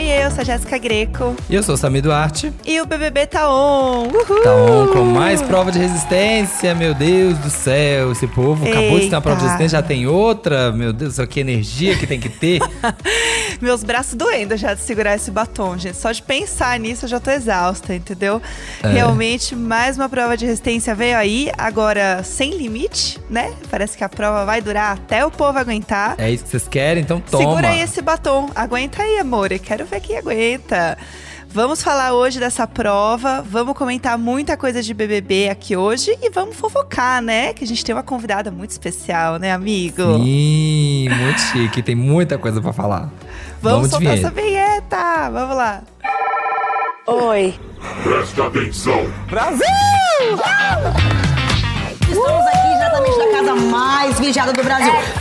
Oi, 0.00 0.08
eu 0.08 0.30
sou 0.30 0.40
a 0.40 0.44
Jéssica 0.44 0.78
Greco. 0.78 1.36
E 1.46 1.54
eu 1.54 1.62
sou 1.62 1.74
o 1.74 1.78
Sami 1.78 2.00
Duarte. 2.00 2.50
E 2.64 2.80
o 2.80 2.86
BBB 2.86 3.26
tá 3.26 3.52
on. 3.52 4.04
Uhul. 4.06 4.42
Tá 4.42 4.54
on 4.54 4.86
com 4.94 5.04
mais 5.04 5.42
prova 5.42 5.70
de 5.70 5.78
resistência. 5.78 6.74
Meu 6.74 6.94
Deus 6.94 7.36
do 7.36 7.50
céu, 7.50 8.10
esse 8.10 8.26
povo 8.26 8.66
acabou 8.66 8.98
de 8.98 9.10
ter 9.10 9.14
uma 9.14 9.20
prova 9.20 9.36
de 9.36 9.44
resistência, 9.44 9.78
já 9.78 9.82
tem 9.82 10.06
outra. 10.06 10.72
Meu 10.72 10.90
Deus 10.90 11.16
céu, 11.16 11.26
que 11.26 11.38
energia 11.38 11.98
que 11.98 12.06
tem 12.06 12.18
que 12.18 12.30
ter. 12.30 12.60
Meus 13.60 13.84
braços 13.84 14.14
doendo 14.14 14.56
já 14.56 14.72
de 14.72 14.80
segurar 14.80 15.16
esse 15.16 15.30
batom, 15.30 15.76
gente. 15.76 15.98
Só 15.98 16.10
de 16.10 16.22
pensar 16.22 16.80
nisso 16.80 17.04
eu 17.04 17.08
já 17.10 17.20
tô 17.20 17.30
exausta, 17.30 17.94
entendeu? 17.94 18.40
É. 18.82 18.88
Realmente, 18.88 19.54
mais 19.54 19.98
uma 19.98 20.08
prova 20.08 20.34
de 20.34 20.46
resistência 20.46 20.94
veio 20.94 21.18
aí, 21.18 21.52
agora 21.58 22.22
sem 22.24 22.56
limite, 22.56 23.20
né? 23.28 23.52
Parece 23.70 23.98
que 23.98 24.04
a 24.04 24.08
prova 24.08 24.46
vai 24.46 24.62
durar 24.62 24.94
até 24.94 25.26
o 25.26 25.30
povo 25.30 25.58
aguentar. 25.58 26.14
É 26.16 26.30
isso 26.30 26.44
que 26.44 26.50
vocês 26.50 26.66
querem, 26.66 27.02
então 27.02 27.20
toma. 27.20 27.44
Segura 27.44 27.68
aí 27.68 27.82
esse 27.82 28.00
batom. 28.00 28.48
Aguenta 28.54 29.02
aí, 29.02 29.18
amor. 29.18 29.52
Eu 29.52 29.58
quero 29.58 29.89
Ver 29.90 30.00
quem 30.00 30.18
aguenta. 30.18 30.96
Vamos 31.48 31.82
falar 31.82 32.12
hoje 32.12 32.38
dessa 32.38 32.64
prova, 32.64 33.42
vamos 33.42 33.76
comentar 33.76 34.16
muita 34.16 34.56
coisa 34.56 34.80
de 34.80 34.94
BBB 34.94 35.48
aqui 35.48 35.76
hoje 35.76 36.16
e 36.22 36.30
vamos 36.30 36.54
fofocar, 36.54 37.20
né? 37.20 37.52
Que 37.52 37.64
a 37.64 37.66
gente 37.66 37.84
tem 37.84 37.92
uma 37.92 38.04
convidada 38.04 38.52
muito 38.52 38.70
especial, 38.70 39.36
né, 39.36 39.50
amigo? 39.50 40.16
Sim, 40.22 41.08
muito 41.08 41.40
chique, 41.40 41.82
tem 41.82 41.96
muita 41.96 42.38
coisa 42.38 42.60
para 42.60 42.72
falar. 42.72 43.10
Vamos, 43.60 43.90
vamos 43.90 43.90
soltar 43.90 44.16
essa 44.16 44.30
vinheta, 44.30 45.28
vamos 45.30 45.56
lá. 45.56 45.82
Oi. 47.08 47.58
Presta 48.04 48.46
atenção. 48.46 49.12
Brasil! 49.28 49.66
Estamos 52.00 52.46
aqui 52.46 52.68
diretamente 52.74 53.18
da 53.18 53.30
casa 53.32 53.54
mais 53.56 54.20
vigiada 54.20 54.52
do 54.52 54.62
Brasil. 54.62 54.92
É 54.92 55.18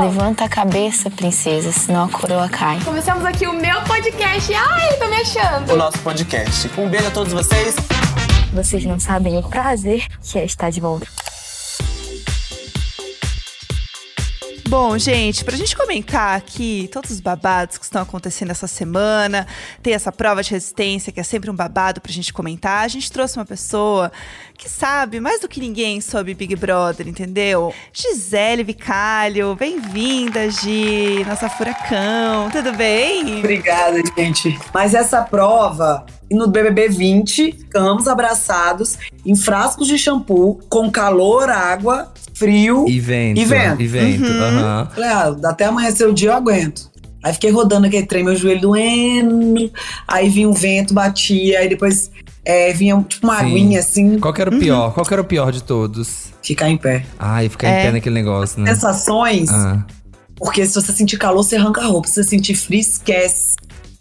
Levanta 0.00 0.46
a 0.46 0.48
cabeça, 0.48 1.10
princesa, 1.10 1.70
senão 1.72 2.04
a 2.04 2.08
coroa 2.08 2.48
cai. 2.48 2.82
Começamos 2.82 3.22
aqui 3.22 3.46
o 3.46 3.52
meu 3.52 3.82
podcast. 3.82 4.50
Ai, 4.54 4.96
tô 4.98 5.06
me 5.06 5.16
achando. 5.16 5.74
O 5.74 5.76
nosso 5.76 5.98
podcast. 5.98 6.70
Um 6.78 6.88
beijo 6.88 7.08
a 7.08 7.10
todos 7.10 7.34
vocês. 7.34 7.76
Vocês 8.50 8.82
não 8.86 8.98
sabem 8.98 9.36
o 9.36 9.42
prazer 9.42 10.06
que 10.22 10.38
é 10.38 10.44
estar 10.46 10.70
de 10.70 10.80
volta. 10.80 11.06
Bom, 14.70 14.96
gente, 14.96 15.44
pra 15.44 15.56
gente 15.56 15.76
comentar 15.76 16.36
aqui 16.36 16.88
todos 16.92 17.10
os 17.10 17.18
babados 17.18 17.76
que 17.76 17.84
estão 17.84 18.02
acontecendo 18.02 18.52
essa 18.52 18.68
semana, 18.68 19.44
tem 19.82 19.94
essa 19.94 20.12
prova 20.12 20.44
de 20.44 20.52
resistência 20.52 21.12
que 21.12 21.18
é 21.18 21.24
sempre 21.24 21.50
um 21.50 21.54
babado 21.56 22.00
pra 22.00 22.12
gente 22.12 22.32
comentar. 22.32 22.84
A 22.84 22.88
gente 22.88 23.10
trouxe 23.10 23.36
uma 23.36 23.44
pessoa 23.44 24.12
que 24.60 24.68
sabe 24.68 25.20
mais 25.20 25.40
do 25.40 25.48
que 25.48 25.58
ninguém 25.58 26.02
sobre 26.02 26.34
Big 26.34 26.54
Brother, 26.54 27.08
entendeu? 27.08 27.72
Gisele 27.94 28.62
Vicalho, 28.62 29.56
bem-vinda, 29.56 30.50
Gi, 30.50 31.24
nossa 31.26 31.48
furacão, 31.48 32.50
tudo 32.50 32.70
bem? 32.74 33.38
Obrigada, 33.38 34.02
gente. 34.14 34.60
Mas 34.74 34.92
essa 34.92 35.22
prova 35.22 36.04
no 36.30 36.46
BBB 36.46 36.90
20, 36.90 37.52
ficamos 37.52 38.06
abraçados 38.06 38.98
em 39.24 39.34
frascos 39.34 39.88
de 39.88 39.96
shampoo, 39.96 40.60
com 40.68 40.90
calor, 40.90 41.48
água 41.48 42.12
frio 42.34 42.84
e 42.86 43.00
vento. 43.00 43.40
E 43.40 43.44
vento. 43.46 43.80
E 43.80 43.86
vento. 43.86 44.24
Uhum. 44.24 44.28
Uhum. 44.28 44.86
Falei, 44.90 45.10
ah, 45.10 45.36
até 45.44 45.64
amanhecer 45.64 46.06
o 46.06 46.12
dia 46.12 46.28
eu 46.28 46.34
aguento. 46.34 46.90
Aí 47.22 47.32
fiquei 47.32 47.50
rodando 47.50 47.86
aquele 47.86 48.06
trem, 48.06 48.24
meu 48.24 48.36
joelho 48.36 48.60
doendo. 48.60 49.72
Aí 50.06 50.28
vinha 50.28 50.48
um 50.48 50.52
vento, 50.52 50.92
batia, 50.92 51.60
aí 51.60 51.68
depois 51.68 52.10
é, 52.44 52.72
vinha 52.72 53.00
tipo 53.08 53.26
uma 53.26 53.38
Sim. 53.38 53.46
aguinha 53.46 53.80
assim. 53.80 54.18
Qual 54.18 54.32
que 54.32 54.40
era 54.40 54.50
o 54.54 54.58
pior? 54.58 54.86
Uhum. 54.86 54.92
Qual 54.92 55.06
que 55.06 55.14
era 55.14 55.22
o 55.22 55.24
pior 55.24 55.52
de 55.52 55.62
todos? 55.62 56.32
Ficar 56.42 56.68
em 56.68 56.76
pé. 56.76 57.04
Ai, 57.18 57.48
ficar 57.48 57.68
é. 57.68 57.80
em 57.80 57.84
pé 57.86 57.92
naquele 57.92 58.14
negócio, 58.14 58.60
né? 58.60 58.74
Sensações. 58.74 59.50
Ah. 59.50 59.84
Porque 60.36 60.64
se 60.64 60.74
você 60.74 60.92
sentir 60.92 61.18
calor, 61.18 61.42
você 61.42 61.56
arranca 61.56 61.82
a 61.82 61.86
roupa. 61.86 62.08
Se 62.08 62.14
você 62.14 62.24
sentir 62.24 62.54
frio, 62.54 62.80
esquece. 62.80 63.56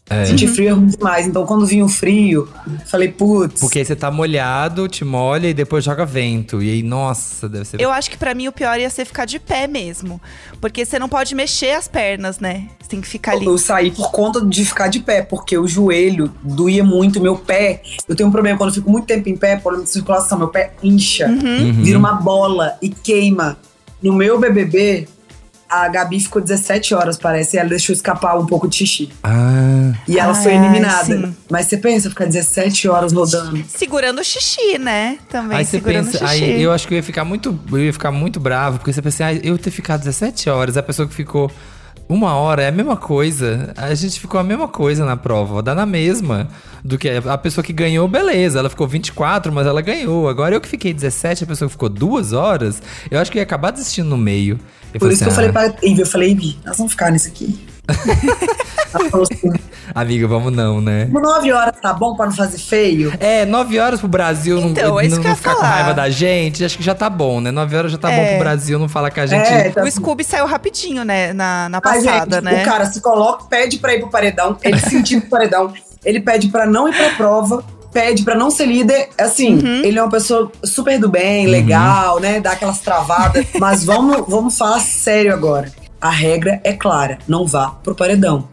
É. 0.09 0.25
Sentir 0.25 0.47
frio 0.47 0.69
é 0.69 0.71
ruim 0.71 0.87
demais. 0.87 1.27
Então, 1.27 1.45
quando 1.45 1.65
vinha 1.67 1.85
o 1.85 1.89
frio, 1.89 2.49
falei, 2.87 3.09
putz. 3.09 3.59
Porque 3.59 3.79
aí 3.79 3.85
você 3.85 3.95
tá 3.95 4.09
molhado, 4.09 4.87
te 4.87 5.05
molha 5.05 5.49
e 5.49 5.53
depois 5.53 5.83
joga 5.83 6.05
vento. 6.05 6.63
E 6.63 6.71
aí, 6.71 6.81
nossa, 6.81 7.47
deve 7.47 7.65
ser. 7.65 7.79
Eu 7.79 7.91
acho 7.91 8.09
que 8.09 8.17
para 8.17 8.33
mim 8.33 8.47
o 8.47 8.51
pior 8.51 8.79
ia 8.79 8.89
ser 8.89 9.05
ficar 9.05 9.25
de 9.25 9.37
pé 9.37 9.67
mesmo. 9.67 10.19
Porque 10.59 10.83
você 10.83 10.97
não 10.97 11.07
pode 11.07 11.35
mexer 11.35 11.73
as 11.73 11.87
pernas, 11.87 12.39
né? 12.39 12.67
Você 12.89 12.95
tem 12.95 13.01
que 13.01 13.07
ficar 13.07 13.33
ali. 13.33 13.45
Eu 13.45 13.57
saí 13.57 13.91
por 13.91 14.11
conta 14.11 14.43
de 14.43 14.65
ficar 14.65 14.87
de 14.87 14.99
pé, 14.99 15.21
porque 15.21 15.55
o 15.55 15.67
joelho 15.67 16.33
doía 16.41 16.83
muito, 16.83 17.21
meu 17.21 17.37
pé. 17.37 17.83
Eu 18.07 18.15
tenho 18.15 18.29
um 18.29 18.31
problema 18.31 18.57
quando 18.57 18.69
eu 18.69 18.75
fico 18.75 18.89
muito 18.89 19.05
tempo 19.05 19.29
em 19.29 19.37
pé, 19.37 19.57
problema 19.57 19.83
de 19.83 19.91
circulação, 19.91 20.39
meu 20.39 20.47
pé 20.47 20.73
incha, 20.81 21.27
uhum. 21.27 21.83
vira 21.83 21.99
uma 21.99 22.13
bola 22.13 22.77
e 22.81 22.89
queima. 22.89 23.57
No 24.01 24.13
meu 24.13 24.39
BBB, 24.39 25.07
a 25.69 25.87
Gabi 25.87 26.19
ficou 26.19 26.41
17 26.41 26.95
horas, 26.95 27.15
parece, 27.15 27.57
e 27.57 27.59
ela 27.59 27.69
deixou 27.69 27.93
escapar 27.93 28.35
um 28.39 28.47
pouco 28.47 28.67
de 28.67 28.77
xixi. 28.77 29.11
Ah. 29.23 29.93
E 30.07 30.17
ela 30.17 30.31
ah, 30.31 30.35
foi 30.35 30.55
eliminada. 30.55 31.31
Mas 31.47 31.67
você 31.67 31.77
pensa, 31.77 32.09
ficar 32.09 32.25
17 32.25 32.87
horas 32.87 33.13
rodando. 33.13 33.63
Segurando 33.67 34.19
o 34.19 34.23
xixi, 34.23 34.79
né? 34.79 35.19
Também 35.29 35.59
aí 35.59 35.65
você 35.65 35.79
pensa, 35.79 36.25
aí 36.25 36.59
eu 36.59 36.71
acho 36.71 36.87
que 36.87 36.95
eu 36.95 36.97
ia 36.97 37.03
ficar 37.03 37.23
muito, 37.23 37.59
eu 37.71 37.83
ia 37.83 37.93
ficar 37.93 38.11
muito 38.11 38.39
bravo, 38.39 38.79
porque 38.79 38.91
você 38.91 39.01
pensa, 39.01 39.27
ah, 39.27 39.33
eu 39.33 39.59
ter 39.59 39.69
ficado 39.69 39.99
17 39.99 40.49
horas, 40.49 40.75
a 40.75 40.81
pessoa 40.81 41.07
que 41.07 41.13
ficou 41.13 41.51
uma 42.09 42.33
hora 42.33 42.63
é 42.63 42.67
a 42.67 42.71
mesma 42.71 42.97
coisa. 42.97 43.71
A 43.77 43.93
gente 43.93 44.19
ficou 44.19 44.39
a 44.39 44.43
mesma 44.43 44.67
coisa 44.67 45.05
na 45.05 45.15
prova, 45.15 45.61
dá 45.61 45.75
na 45.75 45.85
mesma. 45.85 46.47
Do 46.83 46.97
que 46.97 47.07
a 47.07 47.37
pessoa 47.37 47.63
que 47.63 47.71
ganhou, 47.71 48.07
beleza. 48.07 48.57
Ela 48.57 48.69
ficou 48.69 48.87
24, 48.87 49.53
mas 49.53 49.67
ela 49.67 49.79
ganhou. 49.79 50.27
Agora 50.27 50.55
eu 50.55 50.61
que 50.61 50.67
fiquei 50.67 50.91
17, 50.91 51.43
a 51.43 51.47
pessoa 51.47 51.69
que 51.69 51.73
ficou 51.73 51.87
duas 51.87 52.33
horas, 52.33 52.81
eu 53.11 53.19
acho 53.19 53.31
que 53.31 53.37
ia 53.37 53.43
acabar 53.43 53.69
desistindo 53.69 54.09
no 54.09 54.17
meio. 54.17 54.59
Eu 54.91 54.99
Por 54.99 55.11
isso 55.11 55.23
assim, 55.23 55.25
que 55.25 55.29
eu 55.29 55.35
falei 55.35 55.51
pra 55.51 55.87
Ivy, 55.87 56.01
eu 56.01 56.07
falei, 56.07 56.31
Ivy, 56.31 56.57
nós 56.65 56.77
vamos 56.77 56.93
ficar 56.93 57.11
nisso 57.11 57.27
aqui. 57.27 57.59
Amiga, 59.93 60.27
vamos 60.27 60.53
não, 60.53 60.79
né? 60.81 61.05
Nove 61.11 61.51
horas 61.51 61.75
tá 61.81 61.93
bom 61.93 62.15
pra 62.15 62.27
não 62.27 62.33
fazer 62.33 62.57
feio? 62.57 63.13
É, 63.19 63.45
nove 63.45 63.79
horas 63.79 63.99
pro 63.99 64.07
Brasil 64.07 64.59
então, 64.59 64.89
não, 64.89 64.99
é 64.99 65.07
não, 65.07 65.17
não 65.17 65.35
ficar 65.35 65.55
com 65.55 65.61
raiva 65.61 65.93
da 65.93 66.09
gente, 66.09 66.63
acho 66.63 66.77
que 66.77 66.83
já 66.83 66.95
tá 66.95 67.09
bom, 67.09 67.41
né? 67.41 67.51
Nove 67.51 67.75
horas 67.75 67.91
já 67.91 67.97
tá 67.97 68.11
é. 68.11 68.15
bom 68.15 68.27
pro 68.29 68.39
Brasil 68.39 68.77
não 68.79 68.87
falar 68.87 69.09
que 69.11 69.19
a 69.19 69.25
gente. 69.25 69.47
É, 69.47 69.69
tá... 69.69 69.83
O 69.83 69.91
Scooby 69.91 70.23
saiu 70.23 70.45
rapidinho, 70.45 71.03
né? 71.03 71.33
Na, 71.33 71.69
na 71.69 71.81
passada, 71.81 72.37
gente, 72.37 72.45
né? 72.45 72.61
O 72.63 72.65
cara 72.65 72.85
se 72.85 73.01
coloca, 73.01 73.45
pede 73.45 73.77
pra 73.77 73.93
ir 73.93 73.99
pro 73.99 74.09
paredão, 74.09 74.57
ele 74.61 74.79
sentiu 74.79 75.21
pro 75.21 75.29
paredão, 75.31 75.73
ele 76.05 76.19
pede 76.19 76.49
pra 76.49 76.65
não 76.65 76.87
ir 76.87 76.95
pra 76.95 77.09
prova 77.11 77.63
pede 77.91 78.23
para 78.23 78.35
não 78.35 78.51
ser 78.51 78.67
líder, 78.67 79.09
assim, 79.17 79.55
uhum. 79.55 79.83
ele 79.83 79.97
é 79.97 80.01
uma 80.03 80.11
pessoa 80.11 80.51
super 80.63 80.99
do 80.99 81.09
bem, 81.09 81.45
uhum. 81.45 81.51
legal, 81.51 82.19
né? 82.19 82.39
Dá 82.39 82.51
aquelas 82.51 82.79
travadas. 82.81 83.45
mas 83.59 83.83
vamos, 83.83 84.25
vamos 84.27 84.57
falar 84.57 84.79
sério 84.79 85.33
agora. 85.33 85.71
A 86.01 86.09
regra 86.09 86.59
é 86.63 86.73
clara: 86.73 87.17
não 87.27 87.45
vá 87.45 87.69
pro 87.69 87.95
paredão. 87.95 88.47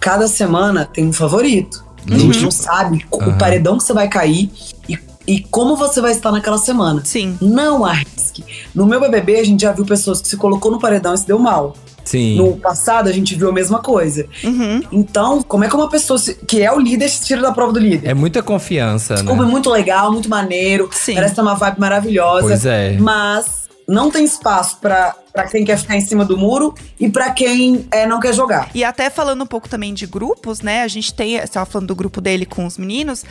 Cada 0.00 0.28
semana 0.28 0.84
tem 0.84 1.06
um 1.06 1.12
favorito. 1.12 1.84
Uhum. 2.08 2.14
A 2.14 2.18
gente 2.18 2.40
não 2.40 2.50
sabe 2.50 3.04
o 3.10 3.32
paredão 3.36 3.76
que 3.78 3.84
você 3.84 3.92
vai 3.92 4.08
cair 4.08 4.50
e, 4.88 4.98
e 5.26 5.40
como 5.40 5.74
você 5.74 6.00
vai 6.00 6.12
estar 6.12 6.30
naquela 6.30 6.58
semana. 6.58 7.02
Sim. 7.04 7.36
Não 7.40 7.84
arrisque. 7.84 8.44
No 8.74 8.86
meu 8.86 9.00
BBB, 9.00 9.40
a 9.40 9.44
gente 9.44 9.62
já 9.62 9.72
viu 9.72 9.84
pessoas 9.84 10.20
que 10.20 10.28
se 10.28 10.36
colocou 10.36 10.70
no 10.70 10.78
paredão 10.78 11.12
e 11.14 11.18
se 11.18 11.26
deu 11.26 11.38
mal. 11.38 11.74
Sim. 12.04 12.36
No 12.36 12.56
passado, 12.56 13.08
a 13.08 13.12
gente 13.12 13.34
viu 13.34 13.48
a 13.48 13.52
mesma 13.52 13.80
coisa. 13.80 14.26
Uhum. 14.44 14.80
Então, 14.92 15.42
como 15.42 15.64
é 15.64 15.68
que 15.68 15.74
uma 15.74 15.88
pessoa 15.88 16.20
que 16.46 16.62
é 16.62 16.72
o 16.72 16.78
líder 16.78 17.08
se 17.08 17.24
tira 17.24 17.42
da 17.42 17.50
prova 17.50 17.72
do 17.72 17.80
líder? 17.80 18.08
É 18.08 18.14
muita 18.14 18.44
confiança, 18.44 19.14
Desculpa, 19.14 19.42
né? 19.42 19.48
é 19.48 19.50
muito 19.50 19.68
legal, 19.68 20.12
muito 20.12 20.30
maneiro. 20.30 20.88
Sim. 20.92 21.14
Parece 21.14 21.34
ter 21.34 21.40
uma 21.40 21.56
vibe 21.56 21.80
maravilhosa. 21.80 22.46
Pois 22.46 22.64
é. 22.64 22.96
Mas 22.96 23.65
não 23.86 24.10
tem 24.10 24.24
espaço 24.24 24.78
para 24.80 25.14
quem 25.50 25.64
quer 25.64 25.78
ficar 25.78 25.96
em 25.96 26.00
cima 26.00 26.24
do 26.24 26.36
muro 26.36 26.74
e 26.98 27.08
para 27.08 27.30
quem 27.30 27.86
é, 27.90 28.06
não 28.06 28.18
quer 28.18 28.34
jogar. 28.34 28.70
E 28.74 28.82
até 28.82 29.08
falando 29.08 29.44
um 29.44 29.46
pouco 29.46 29.68
também 29.68 29.94
de 29.94 30.06
grupos, 30.06 30.60
né? 30.60 30.82
A 30.82 30.88
gente 30.88 31.14
tem, 31.14 31.36
você 31.36 31.44
estava 31.44 31.66
falando 31.66 31.88
do 31.88 31.94
grupo 31.94 32.20
dele 32.20 32.44
com 32.44 32.66
os 32.66 32.76
meninos. 32.76 33.24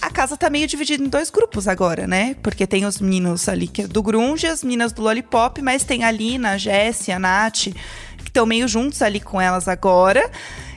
A 0.00 0.10
casa 0.10 0.36
tá 0.36 0.50
meio 0.50 0.66
dividida 0.66 1.04
em 1.04 1.08
dois 1.08 1.30
grupos 1.30 1.68
agora, 1.68 2.06
né? 2.08 2.34
Porque 2.42 2.66
tem 2.66 2.84
os 2.84 2.98
meninos 2.98 3.48
ali 3.48 3.68
que 3.68 3.82
é 3.82 3.86
do 3.86 4.02
Grunge, 4.02 4.46
as 4.46 4.64
meninas 4.64 4.92
do 4.92 5.02
Lollipop, 5.02 5.62
mas 5.62 5.84
tem 5.84 6.02
a 6.02 6.10
Lina, 6.10 6.52
a 6.52 6.58
Jessie, 6.58 7.12
a 7.12 7.18
Nath 7.18 7.68
estão 8.24 8.46
meio 8.46 8.66
juntos 8.66 9.02
ali 9.02 9.20
com 9.20 9.40
elas 9.40 9.68
agora. 9.68 10.28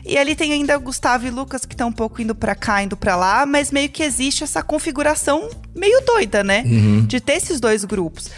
E 0.05 0.19
ali 0.19 0.35
tem 0.35 0.53
ainda 0.53 0.77
Gustavo 0.77 1.25
e 1.25 1.31
Lucas 1.31 1.65
que 1.65 1.73
estão 1.73 1.87
um 1.87 1.91
pouco 1.91 2.21
indo 2.21 2.35
para 2.35 2.53
cá, 2.53 2.83
indo 2.83 2.95
para 2.95 3.15
lá, 3.15 3.45
mas 3.45 3.71
meio 3.71 3.89
que 3.89 4.03
existe 4.03 4.43
essa 4.43 4.61
configuração 4.61 5.49
meio 5.73 5.99
doida, 6.05 6.43
né? 6.43 6.63
Uhum. 6.63 7.05
De 7.07 7.19
ter 7.19 7.33
esses 7.33 7.59
dois 7.59 7.83
grupos. 7.83 8.29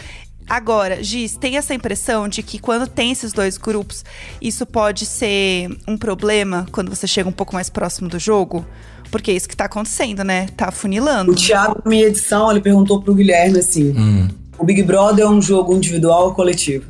Agora, 0.48 1.02
Giz, 1.02 1.36
tem 1.36 1.56
essa 1.56 1.74
impressão 1.74 2.26
de 2.26 2.42
que 2.42 2.58
quando 2.58 2.86
tem 2.86 3.12
esses 3.12 3.32
dois 3.32 3.58
grupos, 3.58 4.04
isso 4.40 4.64
pode 4.64 5.04
ser 5.04 5.68
um 5.86 5.96
problema 5.96 6.66
quando 6.72 6.88
você 6.88 7.06
chega 7.06 7.28
um 7.28 7.32
pouco 7.32 7.54
mais 7.54 7.68
próximo 7.68 8.08
do 8.08 8.18
jogo? 8.18 8.64
Porque 9.10 9.30
é 9.30 9.34
isso 9.34 9.48
que 9.48 9.56
tá 9.56 9.64
acontecendo, 9.64 10.24
né? 10.24 10.48
Tá 10.56 10.70
funilando. 10.70 11.32
O 11.32 11.34
Thiago, 11.34 11.80
na 11.84 11.90
minha 11.90 12.06
edição, 12.06 12.50
ele 12.50 12.60
perguntou 12.60 13.02
pro 13.02 13.14
Guilherme 13.14 13.58
assim: 13.58 13.90
hum. 13.90 14.28
o 14.58 14.64
Big 14.64 14.82
Brother 14.82 15.24
é 15.24 15.28
um 15.28 15.40
jogo 15.40 15.74
individual 15.74 16.26
ou 16.26 16.34
coletivo? 16.34 16.84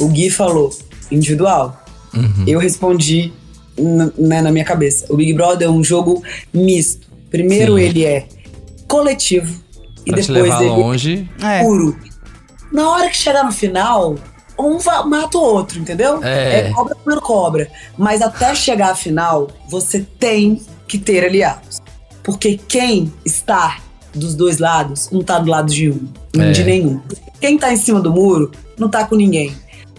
O 0.00 0.08
Gui 0.08 0.30
falou: 0.30 0.70
individual. 1.10 1.84
Uhum. 2.14 2.44
Eu 2.46 2.60
respondi 2.60 3.32
né, 4.18 4.42
na 4.42 4.50
minha 4.50 4.64
cabeça. 4.64 5.06
O 5.08 5.16
Big 5.16 5.32
Brother 5.32 5.66
é 5.66 5.70
um 5.70 5.82
jogo 5.82 6.22
misto. 6.52 7.08
Primeiro 7.30 7.76
Sim. 7.76 7.82
ele 7.82 8.04
é 8.04 8.26
coletivo 8.86 9.62
e 10.04 10.10
Pra 10.10 10.20
te 10.20 10.28
depois 10.28 10.42
levar 10.44 10.62
ele 10.62 10.70
longe. 10.70 11.30
É. 11.42 11.60
é 11.60 11.64
puro. 11.64 11.96
Na 12.72 12.90
hora 12.90 13.10
que 13.10 13.16
chegar 13.16 13.44
no 13.44 13.52
final, 13.52 14.16
um 14.58 14.78
mata 15.06 15.38
o 15.38 15.42
outro, 15.42 15.78
entendeu? 15.78 16.22
É. 16.22 16.70
cobra 16.70 16.94
por 16.96 17.20
cobra. 17.20 17.70
Mas 17.98 18.22
até 18.22 18.54
chegar 18.54 18.90
à 18.92 18.94
final, 18.94 19.48
você 19.68 20.00
tem 20.18 20.62
que 20.88 20.98
ter 20.98 21.24
aliados. 21.24 21.80
Porque 22.22 22.58
quem 22.68 23.12
está 23.24 23.78
dos 24.14 24.34
dois 24.34 24.58
lados 24.58 25.10
não 25.10 25.22
tá 25.22 25.38
do 25.38 25.50
lado 25.50 25.72
de 25.72 25.90
um, 25.90 26.08
É. 26.38 26.50
de 26.52 26.64
nenhum. 26.64 27.00
Quem 27.40 27.58
tá 27.58 27.72
em 27.72 27.76
cima 27.76 28.00
do 28.00 28.12
muro 28.12 28.50
não 28.78 28.88
tá 28.88 29.04
com 29.04 29.16
ninguém. 29.16 29.54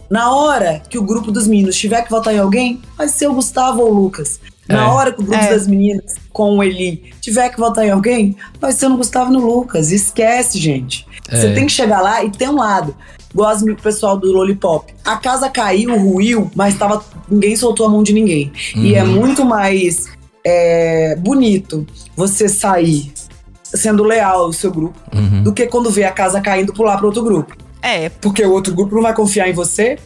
Na 0.10 0.32
hora 0.34 0.82
que 0.90 0.98
o 0.98 1.04
grupo 1.04 1.32
dos 1.32 1.48
meninos 1.48 1.76
tiver 1.76 2.04
que 2.04 2.10
votar 2.10 2.34
em 2.34 2.40
alguém, 2.40 2.82
vai 2.98 3.08
ser 3.08 3.28
o 3.28 3.34
Gustavo 3.34 3.82
ou 3.82 3.92
o 3.92 3.94
Lucas. 3.94 4.40
Na 4.68 4.84
É. 4.84 4.88
hora 4.88 5.12
que 5.12 5.22
o 5.22 5.26
grupo 5.26 5.44
É. 5.44 5.50
das 5.50 5.68
meninas 5.68 6.16
com 6.32 6.58
o 6.58 6.64
Eli 6.64 7.12
tiver 7.20 7.50
que 7.50 7.60
votar 7.60 7.86
em 7.86 7.90
alguém, 7.92 8.36
vai 8.60 8.72
ser 8.72 8.88
no 8.88 8.98
Gustavo 8.98 9.30
e 9.30 9.34
no 9.34 9.46
Lucas. 9.46 9.92
Esquece, 9.92 10.58
gente. 10.60 11.06
Você 11.30 11.48
É. 11.48 11.54
tem 11.54 11.66
que 11.66 11.72
chegar 11.72 12.02
lá 12.02 12.24
e 12.24 12.30
ter 12.32 12.50
um 12.50 12.56
lado. 12.56 12.96
Gosto 13.36 13.70
o 13.70 13.76
pessoal 13.76 14.16
do 14.18 14.32
Lollipop. 14.32 14.94
A 15.04 15.18
casa 15.18 15.50
caiu, 15.50 15.98
ruiu, 16.00 16.52
mas 16.56 16.76
tava, 16.78 17.04
ninguém 17.30 17.56
soltou 17.56 17.88
a 17.88 17.90
mão 17.90 18.04
de 18.04 18.14
ninguém. 18.14 18.52
E 18.76 18.94
é 18.96 19.04
muito 19.04 19.44
mais 19.46 20.06
é, 20.46 21.16
bonito 21.18 21.88
você 22.18 22.50
sair 22.50 23.14
sendo 23.64 24.04
leal 24.04 24.42
ao 24.44 24.54
seu 24.54 24.70
grupo 24.72 25.00
Uhum. 25.16 25.42
do 25.42 25.54
que 25.54 25.66
quando 25.68 25.90
vê 25.90 26.04
a 26.04 26.12
casa 26.12 26.42
caindo 26.42 26.74
pular 26.74 26.98
para 26.98 27.06
outro 27.08 27.24
grupo. 27.24 27.56
É, 27.82 28.10
Porque 28.10 28.44
o 28.46 28.52
outro 28.52 28.74
grupo 28.76 28.94
não 28.94 29.02
vai 29.02 29.14
confiar 29.16 29.50
em 29.50 29.54
você. 29.54 29.98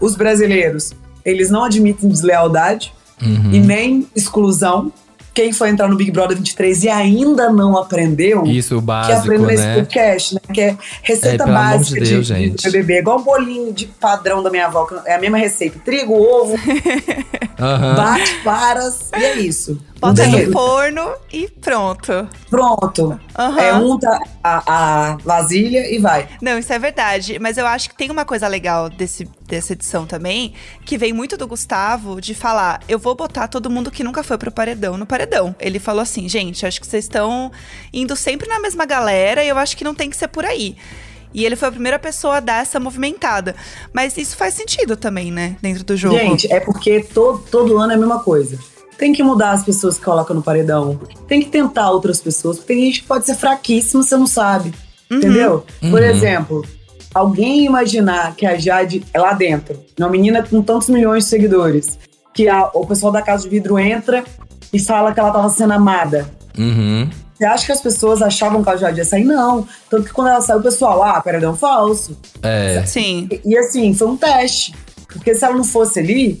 Os 0.00 0.14
brasileiros, 0.16 0.92
eles 1.24 1.48
não 1.48 1.64
admitem 1.64 2.08
deslealdade 2.08 2.92
Uhum. 3.22 3.50
e 3.52 3.60
nem 3.60 4.06
exclusão. 4.14 4.92
Quem 5.32 5.52
foi 5.52 5.68
entrar 5.68 5.88
no 5.88 5.96
Big 5.96 6.12
Brother 6.12 6.36
23 6.36 6.84
e 6.84 6.88
ainda 6.88 7.50
não 7.50 7.76
aprendeu, 7.76 8.44
Isso, 8.46 8.76
o 8.76 8.80
que 8.80 8.84
básico, 8.86 9.18
aprende 9.18 9.46
nesse 9.46 9.64
né? 9.64 9.74
podcast, 9.74 10.34
né? 10.34 10.40
Que 10.54 10.60
é 10.60 10.76
receita 11.02 11.42
É, 11.42 11.46
básica 11.52 12.00
de 12.00 12.10
Deus, 12.10 12.26
de, 12.28 12.50
de 12.50 12.70
BBB. 12.70 12.98
Igual 13.00 13.18
um 13.18 13.22
bolinho 13.24 13.72
de 13.72 13.86
padrão 13.86 14.44
da 14.44 14.50
minha 14.50 14.66
avó, 14.66 14.84
que 14.86 14.94
é 15.08 15.14
a 15.16 15.18
mesma 15.18 15.36
receita. 15.36 15.76
Trigo, 15.84 16.14
ovo, 16.14 16.54
Aham. 17.58 17.94
bate, 17.96 18.34
paras, 18.44 19.10
e 19.18 19.24
é 19.24 19.36
isso. 19.38 19.76
bota 20.00 20.24
no 20.26 20.52
forno 20.52 21.02
e 21.32 21.48
pronto. 21.60 22.28
Pronto. 22.54 23.18
Aham. 23.36 23.60
É, 23.60 23.74
unta 23.74 24.18
a, 24.42 24.62
a 25.12 25.16
vasilha 25.16 25.92
e 25.92 25.98
vai. 25.98 26.28
Não, 26.40 26.56
isso 26.56 26.72
é 26.72 26.78
verdade. 26.78 27.38
Mas 27.40 27.58
eu 27.58 27.66
acho 27.66 27.88
que 27.90 27.96
tem 27.96 28.10
uma 28.10 28.24
coisa 28.24 28.46
legal 28.46 28.88
desse, 28.88 29.28
dessa 29.46 29.72
edição 29.72 30.06
também, 30.06 30.54
que 30.84 30.96
vem 30.96 31.12
muito 31.12 31.36
do 31.36 31.48
Gustavo 31.48 32.20
de 32.20 32.32
falar: 32.32 32.80
eu 32.88 32.98
vou 32.98 33.14
botar 33.14 33.48
todo 33.48 33.68
mundo 33.68 33.90
que 33.90 34.04
nunca 34.04 34.22
foi 34.22 34.38
pro 34.38 34.52
paredão 34.52 34.96
no 34.96 35.04
paredão. 35.04 35.54
Ele 35.58 35.80
falou 35.80 36.00
assim, 36.00 36.28
gente, 36.28 36.64
acho 36.64 36.80
que 36.80 36.86
vocês 36.86 37.04
estão 37.04 37.50
indo 37.92 38.14
sempre 38.14 38.48
na 38.48 38.60
mesma 38.60 38.86
galera 38.86 39.42
e 39.42 39.48
eu 39.48 39.58
acho 39.58 39.76
que 39.76 39.82
não 39.82 39.94
tem 39.94 40.08
que 40.08 40.16
ser 40.16 40.28
por 40.28 40.44
aí. 40.44 40.76
E 41.34 41.44
ele 41.44 41.56
foi 41.56 41.68
a 41.68 41.72
primeira 41.72 41.98
pessoa 41.98 42.36
a 42.36 42.40
dar 42.40 42.62
essa 42.62 42.78
movimentada. 42.78 43.56
Mas 43.92 44.16
isso 44.16 44.36
faz 44.36 44.54
sentido 44.54 44.96
também, 44.96 45.32
né? 45.32 45.56
Dentro 45.60 45.82
do 45.82 45.96
jogo. 45.96 46.16
Gente, 46.16 46.52
é 46.52 46.60
porque 46.60 47.02
todo, 47.02 47.40
todo 47.50 47.76
ano 47.76 47.92
é 47.92 47.96
a 47.96 47.98
mesma 47.98 48.22
coisa. 48.22 48.56
Tem 48.98 49.12
que 49.12 49.22
mudar 49.22 49.50
as 49.52 49.64
pessoas 49.64 49.98
que 49.98 50.04
colocam 50.04 50.36
no 50.36 50.42
paredão. 50.42 50.98
Tem 51.28 51.40
que 51.40 51.48
tentar 51.50 51.90
outras 51.90 52.20
pessoas. 52.20 52.58
Porque 52.58 52.74
tem 52.74 52.84
gente 52.86 53.02
que 53.02 53.06
pode 53.08 53.26
ser 53.26 53.34
fraquíssima, 53.34 54.02
você 54.02 54.16
não 54.16 54.26
sabe. 54.26 54.72
Entendeu? 55.10 55.64
Por 55.80 56.00
Uhum. 56.00 56.06
exemplo, 56.06 56.64
alguém 57.14 57.64
imaginar 57.64 58.34
que 58.34 58.46
a 58.46 58.56
Jade 58.56 59.04
é 59.12 59.18
lá 59.20 59.32
dentro, 59.32 59.78
uma 59.98 60.08
menina 60.08 60.42
com 60.42 60.62
tantos 60.62 60.88
milhões 60.88 61.24
de 61.24 61.30
seguidores, 61.30 61.98
que 62.32 62.48
a- 62.48 62.70
o 62.74 62.86
pessoal 62.86 63.12
da 63.12 63.22
Casa 63.22 63.44
de 63.44 63.48
Vidro 63.50 63.78
entra 63.78 64.24
e 64.72 64.78
fala 64.78 65.12
que 65.12 65.20
ela 65.20 65.30
tava 65.30 65.48
sendo 65.50 65.72
amada. 65.72 66.28
Uhum. 66.58 67.08
Você 67.36 67.44
acha 67.44 67.66
que 67.66 67.72
as 67.72 67.80
pessoas 67.80 68.22
achavam 68.22 68.62
que 68.62 68.70
a 68.70 68.76
Jade 68.76 68.98
ia 68.98 69.04
sair? 69.04 69.24
Não. 69.24 69.66
Tanto 69.90 70.04
que 70.04 70.12
quando 70.12 70.28
ela 70.28 70.40
saiu, 70.40 70.60
o 70.60 70.62
pessoal, 70.62 71.02
ah, 71.02 71.20
paredão 71.20 71.54
falso. 71.56 72.16
É. 72.42 72.82
Sim. 72.86 73.28
E, 73.30 73.40
e 73.44 73.58
assim, 73.58 73.92
foi 73.92 74.08
um 74.08 74.16
teste. 74.16 74.74
Porque 75.08 75.34
se 75.34 75.44
ela 75.44 75.54
não 75.56 75.64
fosse 75.64 75.98
ali, 76.00 76.40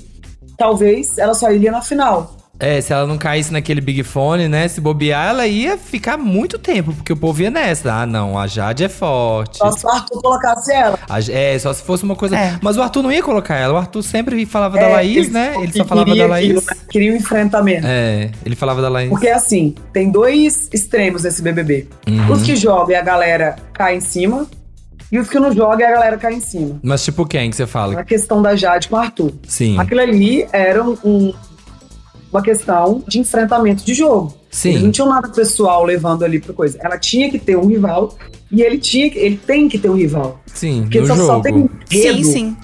talvez 0.56 1.18
ela 1.18 1.34
só 1.34 1.50
iria 1.52 1.70
na 1.72 1.82
final. 1.82 2.36
É, 2.64 2.80
se 2.80 2.92
ela 2.92 3.06
não 3.06 3.18
caísse 3.18 3.52
naquele 3.52 3.80
Big 3.80 4.02
Fone, 4.02 4.48
né? 4.48 4.66
Se 4.68 4.80
bobear, 4.80 5.28
ela 5.30 5.46
ia 5.46 5.76
ficar 5.76 6.16
muito 6.16 6.58
tempo, 6.58 6.92
porque 6.94 7.12
o 7.12 7.16
povo 7.16 7.42
ia 7.42 7.50
nessa. 7.50 7.92
Ah, 7.92 8.06
não, 8.06 8.38
a 8.38 8.46
Jade 8.46 8.84
é 8.84 8.88
forte. 8.88 9.58
Só 9.58 9.70
se 9.72 9.84
o 9.84 9.88
Arthur 9.90 10.22
colocasse 10.22 10.72
ela. 10.72 10.98
A- 11.08 11.18
é, 11.30 11.58
só 11.58 11.72
se 11.72 11.82
fosse 11.82 12.04
uma 12.04 12.16
coisa. 12.16 12.36
É. 12.38 12.58
Mas 12.62 12.76
o 12.76 12.82
Arthur 12.82 13.02
não 13.02 13.12
ia 13.12 13.22
colocar 13.22 13.56
ela. 13.56 13.74
O 13.74 13.76
Arthur 13.76 14.02
sempre 14.02 14.44
falava 14.46 14.76
da 14.76 14.84
É, 14.84 14.92
Laís, 14.92 15.16
ele- 15.26 15.30
né? 15.30 15.54
Ele 15.60 15.72
só 15.72 15.84
falava 15.84 16.06
da 16.06 16.12
aquilo, 16.12 16.28
Laís. 16.28 16.66
né? 16.66 16.72
Queria 16.90 17.12
um 17.12 17.16
enfrentamento. 17.16 17.86
É, 17.86 18.30
ele 18.44 18.56
falava 18.56 18.80
da 18.80 18.88
Laís. 18.88 19.10
Porque 19.10 19.28
assim, 19.28 19.74
tem 19.92 20.10
dois 20.10 20.68
extremos 20.72 21.24
nesse 21.24 21.42
BBB. 21.42 21.88
Uhum. 22.08 22.32
Os 22.32 22.42
que 22.42 22.56
jogam 22.56 22.90
e 22.90 22.94
a 22.94 23.02
galera 23.02 23.56
cai 23.72 23.96
em 23.96 24.00
cima. 24.00 24.46
E 25.12 25.18
os 25.18 25.28
que 25.28 25.38
não 25.38 25.52
jogam 25.52 25.80
e 25.80 25.84
a 25.84 25.90
galera 25.92 26.16
cai 26.16 26.34
em 26.34 26.40
cima. 26.40 26.80
Mas 26.82 27.04
tipo 27.04 27.24
quem 27.26 27.48
que 27.50 27.56
você 27.56 27.64
A 27.64 27.66
fala? 27.66 28.02
questão 28.04 28.40
da 28.42 28.56
Jade 28.56 28.88
com 28.88 28.96
o 28.96 28.98
Arthur. 28.98 29.32
Sim. 29.46 29.78
Aquilo 29.78 30.00
ali 30.00 30.46
era 30.52 30.82
um- 30.82 30.96
um- 31.04 31.34
uma 32.34 32.42
questão 32.42 33.02
de 33.06 33.20
enfrentamento 33.20 33.84
de 33.84 33.94
jogo. 33.94 34.34
Sim. 34.50 34.70
Eles 34.70 34.82
não 34.82 34.90
tinham 34.90 35.08
nada 35.08 35.28
pessoal 35.28 35.84
levando 35.84 36.24
ali 36.24 36.40
pra 36.40 36.52
coisa. 36.52 36.76
Ela 36.82 36.98
tinha 36.98 37.30
que 37.30 37.38
ter 37.38 37.56
um 37.56 37.66
rival 37.66 38.14
e 38.50 38.60
ele 38.62 38.78
tinha 38.78 39.08
que- 39.08 39.18
ele 39.18 39.36
tem 39.36 39.68
que 39.68 39.78
ter 39.78 39.88
um 39.88 39.94
rival. 39.94 40.40
Sim, 40.46 40.82
Porque 40.82 41.00
no 41.00 41.06
só, 41.06 41.14
só 41.16 41.22
jogo. 41.26 41.42
tem 41.42 41.54
um 41.54 41.68
Sim, 41.90 42.24
sim. 42.24 42.56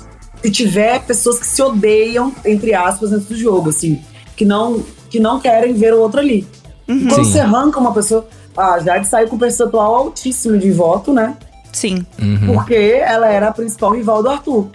se 0.42 0.50
tiver 0.50 1.00
pessoas 1.04 1.38
que 1.38 1.46
se 1.46 1.62
odeiam, 1.62 2.32
entre 2.44 2.74
aspas, 2.74 3.10
dentro 3.10 3.26
do 3.28 3.36
jogo, 3.36 3.70
assim, 3.70 4.00
que 4.36 4.44
não, 4.44 4.82
que 5.08 5.20
não 5.20 5.38
querem 5.38 5.72
ver 5.74 5.94
o 5.94 6.00
outro 6.00 6.18
ali. 6.20 6.46
E 6.88 7.06
quando 7.06 7.24
Sim. 7.24 7.32
você 7.32 7.38
arranca 7.40 7.78
uma 7.78 7.92
pessoa. 7.92 8.26
A 8.56 8.80
Jade 8.80 9.06
saiu 9.06 9.28
com 9.28 9.36
um 9.36 9.38
percentual 9.38 9.94
altíssimo 9.94 10.58
de 10.58 10.72
voto, 10.72 11.12
né? 11.12 11.36
Sim. 11.72 12.04
Uhum. 12.20 12.54
Porque 12.54 12.74
ela 12.74 13.28
era 13.28 13.48
a 13.48 13.52
principal 13.52 13.92
rival 13.92 14.22
do 14.24 14.28
Arthur. 14.28 14.66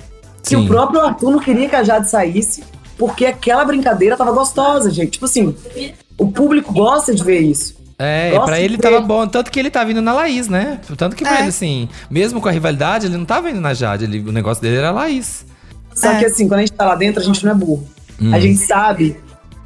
Que 0.41 0.55
o 0.55 0.65
próprio 0.65 1.01
Arthur 1.01 1.31
não 1.31 1.39
queria 1.39 1.67
que 1.67 1.75
a 1.75 1.83
Jade 1.83 2.09
saísse, 2.09 2.63
porque 2.97 3.25
aquela 3.25 3.63
brincadeira 3.65 4.15
tava 4.17 4.31
gostosa, 4.31 4.89
gente. 4.91 5.11
Tipo 5.11 5.25
assim, 5.25 5.55
o 6.17 6.31
público 6.31 6.71
gosta 6.73 7.13
de 7.13 7.23
ver 7.23 7.39
isso. 7.39 7.75
É, 7.97 8.31
Gosto 8.31 8.45
pra 8.45 8.59
ele 8.59 8.77
tava 8.77 8.99
bom. 8.99 9.25
Tanto 9.25 9.49
que 9.49 9.57
ele 9.59 9.69
tá 9.69 9.81
vindo 9.83 10.01
na 10.01 10.11
Laís, 10.11 10.49
né? 10.49 10.81
Tanto 10.97 11.15
que 11.15 11.23
pra 11.23 11.37
É. 11.37 11.39
ele, 11.41 11.47
assim, 11.49 11.87
mesmo 12.09 12.41
com 12.41 12.49
a 12.49 12.51
rivalidade, 12.51 13.05
ele 13.05 13.15
não 13.15 13.23
tava 13.23 13.49
indo 13.49 13.61
na 13.61 13.73
Jade. 13.73 14.03
Ele, 14.03 14.19
o 14.19 14.33
negócio 14.33 14.61
dele 14.61 14.75
era 14.77 14.89
a 14.89 14.91
Laís. 14.91 15.45
Só 15.93 16.11
É. 16.11 16.19
que 16.19 16.25
assim, 16.25 16.45
quando 16.47 16.59
a 16.59 16.63
gente 16.63 16.73
tá 16.73 16.83
lá 16.85 16.95
dentro, 16.95 17.21
a 17.21 17.25
gente 17.25 17.43
não 17.45 17.53
é 17.53 17.55
burro. 17.55 17.87
Hum. 18.21 18.33
A 18.33 18.39
gente 18.39 18.57
sabe, 18.59 19.15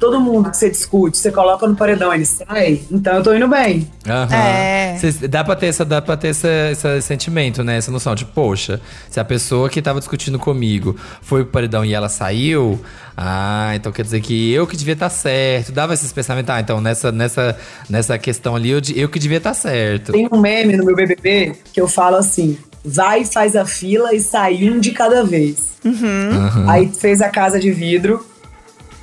todo 0.00 0.18
mundo 0.20 0.50
que 0.50 0.56
você 0.56 0.70
discute, 0.70 1.16
você 1.18 1.30
coloca 1.30 1.66
no 1.66 1.76
paredão, 1.76 2.12
ele 2.12 2.24
sai, 2.24 2.80
então 2.90 3.16
eu 3.16 3.22
tô 3.22 3.34
indo 3.34 3.46
bem. 3.46 3.86
Aham. 4.08 4.34
É. 4.34 4.96
Cês- 4.98 5.18
dá 5.20 5.44
pra 5.44 5.54
ter, 5.54 5.66
essa, 5.66 5.84
dá 5.84 6.00
pra 6.02 6.16
ter 6.16 6.28
essa, 6.28 6.48
esse 6.72 7.02
sentimento, 7.02 7.62
né? 7.62 7.76
Essa 7.76 7.92
noção. 7.92 8.14
Tipo, 8.16 8.32
poxa, 8.32 8.80
se 9.10 9.20
a 9.20 9.24
pessoa 9.24 9.68
que 9.68 9.80
tava 9.80 9.98
discutindo 10.00 10.38
comigo 10.38 10.96
foi 11.22 11.42
pro 11.44 11.52
paredão 11.52 11.84
e 11.84 11.92
ela 11.94 12.08
saiu, 12.08 12.80
ah, 13.16 13.72
então 13.74 13.92
quer 13.92 14.02
dizer 14.02 14.20
que 14.22 14.50
eu 14.52 14.66
que 14.66 14.76
devia 14.76 14.94
estar 14.94 15.10
certo. 15.10 15.70
Dava 15.70 15.92
esses 15.94 16.12
pensamentos, 16.12 16.50
ah, 16.50 16.60
então 16.60 16.80
nessa, 16.80 17.12
nessa, 17.12 17.56
nessa 17.88 18.18
questão 18.18 18.56
ali, 18.56 18.70
eu, 18.70 18.80
de- 18.80 18.98
eu 18.98 19.08
que 19.08 19.18
devia 19.18 19.36
estar 19.38 19.54
certo. 19.54 20.12
Tem 20.12 20.26
um 20.32 20.38
meme 20.40 20.76
no 20.76 20.84
meu 20.84 20.96
BBB 20.96 21.54
que 21.72 21.80
eu 21.80 21.86
falo 21.86 22.16
assim: 22.16 22.56
vai, 22.84 23.24
faz 23.26 23.54
a 23.54 23.66
fila 23.66 24.14
e 24.14 24.20
sai 24.20 24.68
um 24.68 24.80
de 24.80 24.90
cada 24.92 25.22
vez. 25.22 25.70
Aham. 25.84 26.66
Aí 26.70 26.88
fez 26.88 27.20
a 27.20 27.28
casa 27.28 27.60
de 27.60 27.70
vidro. 27.70 28.26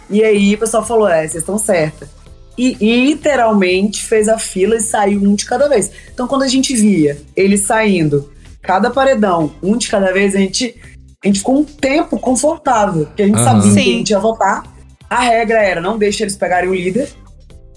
E 0.09 0.23
aí 0.23 0.55
o 0.55 0.57
pessoal 0.57 0.85
falou: 0.85 1.07
é, 1.07 1.21
vocês 1.21 1.35
estão 1.35 1.57
certas. 1.57 2.09
E 2.57 2.73
literalmente 2.81 4.03
fez 4.03 4.27
a 4.27 4.39
fila 4.39 4.75
e 4.75 4.81
saiu 4.81 5.21
um 5.21 5.35
de 5.35 5.45
cada 5.45 5.69
vez. 5.69 5.91
Então 6.11 6.27
quando 6.27 6.41
a 6.41 6.47
gente 6.47 6.75
via 6.75 7.17
ele 7.35 7.55
saindo, 7.55 8.31
cada 8.63 8.89
paredão, 8.89 9.51
um 9.61 9.77
de 9.77 9.87
cada 9.87 10.11
vez, 10.11 10.33
a 10.35 10.39
gente, 10.39 10.75
a 11.23 11.27
gente 11.27 11.39
ficou 11.39 11.59
um 11.59 11.63
tempo 11.63 12.17
confortável. 12.19 13.05
Porque 13.05 13.21
a 13.21 13.27
gente 13.27 13.35
Aham. 13.39 13.61
sabia 13.61 13.73
que 13.73 13.79
a 13.79 13.97
gente 13.97 14.09
ia 14.09 14.19
votar. 14.19 14.63
A 15.07 15.21
regra 15.21 15.61
era 15.61 15.79
não 15.79 15.97
deixa 15.99 16.23
eles 16.23 16.35
pegarem 16.35 16.67
o 16.69 16.73
líder. 16.73 17.07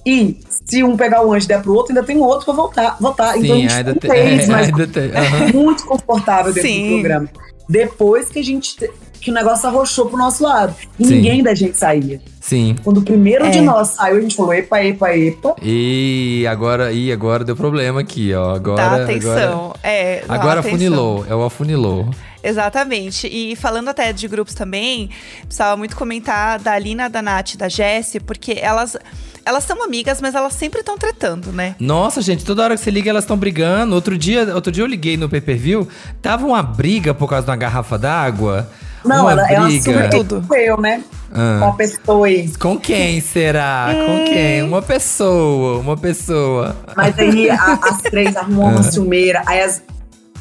E 0.06 0.38
se 0.64 0.82
um 0.82 0.96
pegar 0.96 1.26
o 1.26 1.32
anjo 1.32 1.44
e 1.44 1.48
der 1.48 1.60
pro 1.62 1.74
outro, 1.74 1.92
ainda 1.92 2.02
tem 2.06 2.16
um 2.16 2.22
outro 2.22 2.46
pra 2.46 2.54
votar. 2.54 2.96
votar. 2.98 3.36
então 3.36 3.54
a 3.54 3.58
Sim, 3.58 3.62
gente 3.68 3.74
ainda 3.74 3.92
ficou 3.94 4.10
tem. 4.10 4.22
um 4.22 4.40
é, 4.40 4.46
mais 4.46 4.68
ainda 4.68 4.86
tem. 4.86 5.10
aham. 5.10 5.52
muito 5.52 5.84
confortável 5.84 6.52
dentro 6.54 6.70
Sim. 6.70 6.86
do 6.86 6.94
programa. 6.94 7.28
Depois 7.68 8.28
que 8.30 8.38
a 8.38 8.42
gente 8.42 8.76
que 9.20 9.30
o 9.30 9.34
negócio 9.34 9.68
arrochou 9.68 10.06
pro 10.06 10.16
nosso 10.16 10.42
lado. 10.42 10.74
E 10.98 11.04
Sim. 11.04 11.16
ninguém 11.16 11.42
da 11.42 11.54
gente 11.54 11.76
saía. 11.76 12.20
Sim. 12.40 12.74
Quando 12.82 12.98
o 12.98 13.02
primeiro 13.02 13.44
É. 13.44 13.50
de 13.50 13.60
nós 13.60 13.88
saiu, 13.88 14.16
a 14.16 14.20
gente 14.20 14.34
falou: 14.34 14.52
epa, 14.54 14.82
epa, 14.82 15.14
epa. 15.16 15.54
E 15.62 16.46
agora, 16.50 16.90
e 16.92 17.12
agora 17.12 17.44
deu 17.44 17.54
problema 17.54 18.00
aqui, 18.00 18.32
ó. 18.34 18.54
Agora, 18.54 18.76
Dá 18.76 18.86
agora, 18.86 19.04
atenção. 19.04 19.74
é, 19.82 20.24
dá 20.26 20.34
agora 20.34 20.60
atenção. 20.60 20.76
afunilou. 20.76 21.26
É 21.28 21.34
o 21.34 21.42
afunilou. 21.44 22.08
Exatamente. 22.42 23.26
E 23.28 23.54
falando 23.54 23.88
até 23.90 24.12
de 24.12 24.26
grupos 24.26 24.54
também, 24.54 25.10
precisava 25.42 25.76
muito 25.76 25.94
comentar 25.94 26.58
da 26.58 26.72
Alina, 26.72 27.08
da 27.08 27.20
Nath, 27.20 27.54
e 27.54 27.56
da 27.58 27.68
Jessie, 27.68 28.18
porque 28.20 28.56
elas. 28.60 28.96
Elas 29.42 29.64
são 29.64 29.82
amigas, 29.82 30.20
mas 30.20 30.34
elas 30.34 30.52
sempre 30.52 30.80
estão 30.80 30.98
tretando, 30.98 31.50
né? 31.50 31.74
Nossa, 31.80 32.20
gente, 32.20 32.44
toda 32.44 32.62
hora 32.62 32.76
que 32.76 32.82
você 32.82 32.90
liga, 32.90 33.08
elas 33.08 33.24
estão 33.24 33.38
brigando. 33.38 33.94
Outro 33.94 34.16
dia, 34.18 34.54
outro 34.54 34.70
dia 34.70 34.82
eu 34.82 34.86
liguei 34.86 35.16
no 35.16 35.30
pay-per-view, 35.30 35.88
tava 36.20 36.46
uma 36.46 36.62
briga 36.62 37.14
por 37.14 37.26
causa 37.26 37.46
de 37.46 37.50
uma 37.50 37.56
garrafa 37.56 37.98
d'água. 37.98 38.68
Não, 39.04 39.22
uma 39.22 39.32
ela, 39.32 39.50
ela 39.52 39.66
briga. 39.66 39.90
assume 39.90 40.08
Tudo. 40.10 40.40
tudo. 40.42 40.54
eu, 40.54 40.76
né? 40.80 41.02
Ah. 41.32 41.58
Uma 41.62 41.76
pessoa 41.76 42.26
aí. 42.26 42.48
Com 42.58 42.78
quem 42.78 43.20
será? 43.20 43.88
Com 43.94 44.24
quem? 44.24 44.62
Uma 44.62 44.82
pessoa, 44.82 45.78
uma 45.80 45.96
pessoa. 45.96 46.76
Mas 46.96 47.18
aí 47.18 47.48
a- 47.50 47.78
as 47.82 48.02
três 48.02 48.36
arrumou 48.36 48.66
Ah. 48.66 48.70
uma 48.72 48.82
ciumeira. 48.82 49.42
Aí 49.46 49.60
as, 49.60 49.82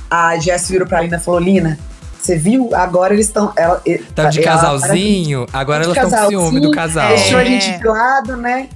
a 0.10 0.38
Jess 0.40 0.68
virou 0.70 0.88
pra 0.88 1.02
Lina 1.02 1.18
e 1.18 1.20
falou: 1.20 1.40
Lina, 1.40 1.78
você 2.20 2.36
viu? 2.38 2.70
Agora 2.74 3.14
eles 3.14 3.28
estão. 3.28 3.54
Ela, 3.56 3.82
Tá 4.16 4.30
de 4.30 4.44
ela- 4.44 4.52
casalzinho, 4.58 5.46
agora 5.54 5.84
de 5.88 5.98
elas 5.98 6.12
estão 6.12 6.24
com 6.24 6.30
ciúme 6.30 6.60
do 6.60 6.72
casal. 6.72 7.10
Deixou 7.10 7.38
a 7.38 7.42
É. 7.44 7.46
gente 7.46 7.78
de 7.78 7.88
lado, 7.88 8.36
né? 8.36 8.68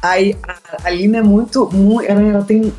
Aí 0.00 0.36
a, 0.46 0.86
a 0.86 0.90
Lina 0.90 1.18
é 1.18 1.22
muito. 1.22 1.68
mu- 1.72 2.00
ela, 2.00 2.22
ela 2.22 2.44
tem. 2.44 2.62
O 2.62 2.72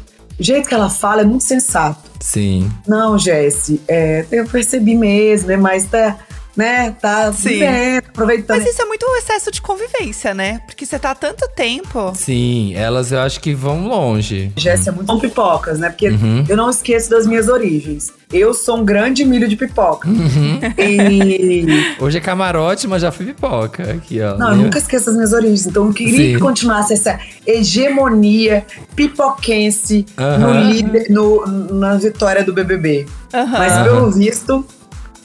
jeito 0.43 0.69
que 0.69 0.73
ela 0.73 0.89
fala 0.89 1.21
é 1.21 1.25
muito 1.25 1.43
sensato. 1.43 1.99
Sim. 2.21 2.71
Não, 2.87 3.19
Jesse, 3.19 3.81
é, 3.89 4.23
eu 4.31 4.45
percebi 4.45 4.95
mesmo, 4.95 5.49
né? 5.49 5.57
Mas 5.57 5.83
tá, 5.85 6.15
né? 6.59 6.93
Tá 7.01 7.31
Sim. 7.31 7.49
vivendo, 7.49 8.03
aproveitando. 8.09 8.57
Mas 8.57 8.67
isso 8.69 8.81
é 8.81 8.85
muito 8.85 9.05
excesso 9.17 9.49
de 9.49 9.61
convivência, 9.61 10.33
né? 10.33 10.59
Porque 10.65 10.85
você 10.85 10.99
tá 10.99 11.11
há 11.11 11.15
tanto 11.15 11.47
tempo. 11.55 12.11
Sim, 12.15 12.73
elas 12.75 13.13
eu 13.13 13.19
acho 13.21 13.39
que 13.39 13.53
vão 13.55 13.87
longe. 13.87 14.51
Jéssica 14.57 14.89
é 14.89 14.93
muito 14.93 15.07
bom 15.07 15.19
pipocas, 15.19 15.79
né? 15.79 15.89
Porque 15.89 16.09
Uhum. 16.09 16.43
eu 16.49 16.57
não 16.57 16.69
esqueço 16.69 17.09
das 17.09 17.25
minhas 17.25 17.47
origens. 17.47 18.11
Eu 18.31 18.53
sou 18.53 18.77
um 18.77 18.85
grande 18.85 19.23
milho 19.25 19.47
de 19.47 19.55
pipoca. 19.55 20.07
Uhum. 20.07 20.59
E. 20.77 21.65
Hoje 21.99 22.17
é 22.17 22.21
camarote, 22.21 22.87
mas 22.87 23.01
já 23.01 23.11
fui 23.11 23.25
pipoca. 23.27 23.83
Aqui, 23.91 24.21
ó. 24.21 24.37
Não, 24.37 24.49
eu 24.51 24.57
nunca 24.57 24.77
esqueço 24.77 25.05
das 25.07 25.15
minhas 25.15 25.33
origens. 25.33 25.65
Então 25.65 25.87
eu 25.87 25.93
queria 25.93 26.15
Sim. 26.17 26.33
que 26.33 26.39
continuasse 26.39 26.93
essa 26.93 27.19
hegemonia 27.47 28.65
pipoquense 28.95 30.05
no 30.17 30.23
Aham. 30.23 30.69
líder, 30.69 31.07
no, 31.09 31.45
na 31.73 31.95
vitória 31.95 32.43
do 32.43 32.53
BBB. 32.53 33.05
Mas 33.33 33.73
Aham. 33.73 33.83
pelo 33.83 34.11
visto, 34.11 34.65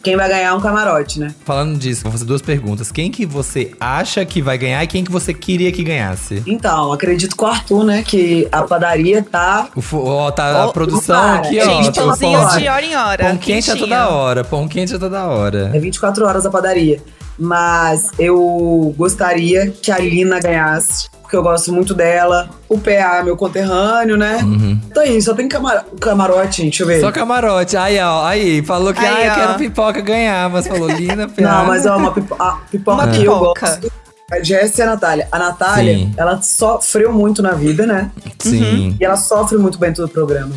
quem 0.05 0.17
vai 0.17 0.29
ganhar 0.29 0.51
é 0.51 0.53
um 0.53 0.61
camarote, 0.61 1.19
né? 1.19 1.35
Falando 1.45 1.79
disso, 1.79 2.03
vou 2.03 2.13
fazer 2.13 2.25
duas 2.27 2.43
perguntas. 2.43 2.93
Quem 2.93 3.11
que 3.11 3.25
você 3.27 3.73
acha 3.81 4.25
que 4.25 4.41
vai 4.43 4.57
ganhar 4.59 4.85
e 4.85 4.87
quem 4.87 5.03
que 5.03 5.11
você 5.11 5.33
queria 5.35 5.73
que 5.73 5.83
ganhasse? 5.83 6.43
Então, 6.47 6.93
acredito 6.93 7.35
com 7.35 7.47
o 7.47 7.49
Arthur, 7.49 7.85
né? 7.85 8.03
Que 8.07 8.47
a 8.53 8.63
padaria 8.63 9.23
tá. 9.23 9.69
O 9.75 9.81
fo- 9.81 10.05
Ó, 10.05 10.31
tá 10.31 10.45
a 10.63 10.67
Ó, 10.69 10.73
produção 10.73 11.17
para. 11.17 11.35
aqui, 11.49 11.59
ó. 11.61 11.65
Gente, 11.65 11.93
tá 11.93 12.03
o 12.03 12.07
Pãozinho 12.09 12.39
pão- 12.39 12.59
de 12.59 12.69
hora 12.69 12.85
em 12.85 12.95
hora. 12.95 13.25
Pão 13.25 13.37
quente 13.39 13.71
a 13.71 13.77
toda 13.77 14.09
hora, 14.11 14.45
pão 14.45 14.69
quente 14.69 14.95
a 14.95 14.99
toda 14.99 15.25
hora. 15.27 15.71
É 15.75 15.79
24 15.81 16.27
horas 16.27 16.45
a 16.47 16.51
padaria. 16.51 17.01
Mas 17.39 18.11
eu 18.19 18.95
gostaria 18.97 19.71
que 19.71 19.91
a 19.91 19.99
Lina 19.99 20.39
ganhasse, 20.39 21.09
porque 21.21 21.37
eu 21.37 21.43
gosto 21.43 21.73
muito 21.73 21.93
dela. 21.95 22.49
O 22.69 22.79
PA 22.79 22.91
é 23.19 23.23
meu 23.23 23.37
conterrâneo, 23.37 24.17
né? 24.17 24.39
Uhum. 24.43 24.79
Então 24.87 25.03
aí, 25.03 25.21
só 25.21 25.35
tem 25.35 25.49
camar 25.49 25.85
camarote, 26.01 26.63
gente, 26.63 26.79
deixa 26.79 26.83
eu 26.83 26.87
ver. 26.87 27.01
Só 27.01 27.11
camarote. 27.11 27.77
Aí, 27.77 27.99
ó. 28.01 28.25
Aí, 28.25 28.63
falou 28.63 28.95
que 28.95 29.01
Aí, 29.05 29.07
ah, 29.07 29.27
eu 29.27 29.35
quero 29.35 29.55
pipoca 29.59 30.01
ganhar, 30.01 30.49
mas 30.49 30.67
falou 30.67 30.89
Lina, 30.89 31.29
PA. 31.29 31.43
Não, 31.43 31.67
mas 31.67 31.87
é 31.87 31.93
uma 31.93 32.13
pipo- 32.13 32.37
a 32.39 32.53
pipoca 32.71 33.03
Uma 33.05 33.13
que 33.13 33.25
eu 33.25 33.39
gosto. 33.39 33.93
A 34.33 34.43
Jess 34.43 34.79
e 34.79 34.83
a 34.83 34.87
Natália. 34.87 35.29
A 35.31 35.39
Natália, 35.39 35.95
Sim. 35.99 36.15
ela 36.17 36.41
sofreu 36.41 37.13
muito 37.13 37.43
na 37.43 37.51
vida, 37.53 37.87
né? 37.87 38.11
Sim. 38.39 38.97
E 38.99 39.05
ela 39.05 39.17
sofre 39.17 39.59
muito 39.59 39.79
bem 39.79 39.93
todo 39.93 40.07
o 40.07 40.09
programa. 40.09 40.55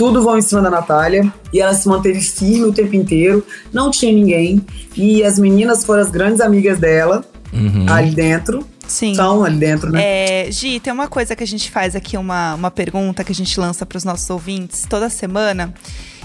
Tudo 0.00 0.22
vão 0.22 0.38
em 0.38 0.40
cima 0.40 0.62
da 0.62 0.70
Natália. 0.70 1.30
E 1.52 1.60
ela 1.60 1.74
se 1.74 1.86
manteve 1.86 2.22
firme 2.22 2.64
o 2.64 2.72
tempo 2.72 2.96
inteiro. 2.96 3.44
Não 3.70 3.90
tinha 3.90 4.10
ninguém. 4.10 4.64
E 4.96 5.22
as 5.22 5.38
meninas 5.38 5.84
foram 5.84 6.00
as 6.00 6.10
grandes 6.10 6.40
amigas 6.40 6.78
dela 6.78 7.22
Uhum. 7.52 7.84
ali 7.86 8.14
dentro. 8.14 8.66
Sim. 8.88 9.14
São 9.14 9.44
ali 9.44 9.58
dentro, 9.58 9.90
né? 9.92 10.00
É, 10.02 10.50
Gi, 10.50 10.80
tem 10.80 10.90
uma 10.90 11.06
coisa 11.06 11.36
que 11.36 11.44
a 11.44 11.46
gente 11.46 11.70
faz 11.70 11.94
aqui, 11.94 12.16
uma, 12.16 12.54
uma 12.54 12.70
pergunta 12.70 13.22
que 13.22 13.30
a 13.30 13.34
gente 13.34 13.60
lança 13.60 13.84
para 13.84 13.98
os 13.98 14.04
nossos 14.04 14.30
ouvintes 14.30 14.86
toda 14.88 15.10
semana. 15.10 15.74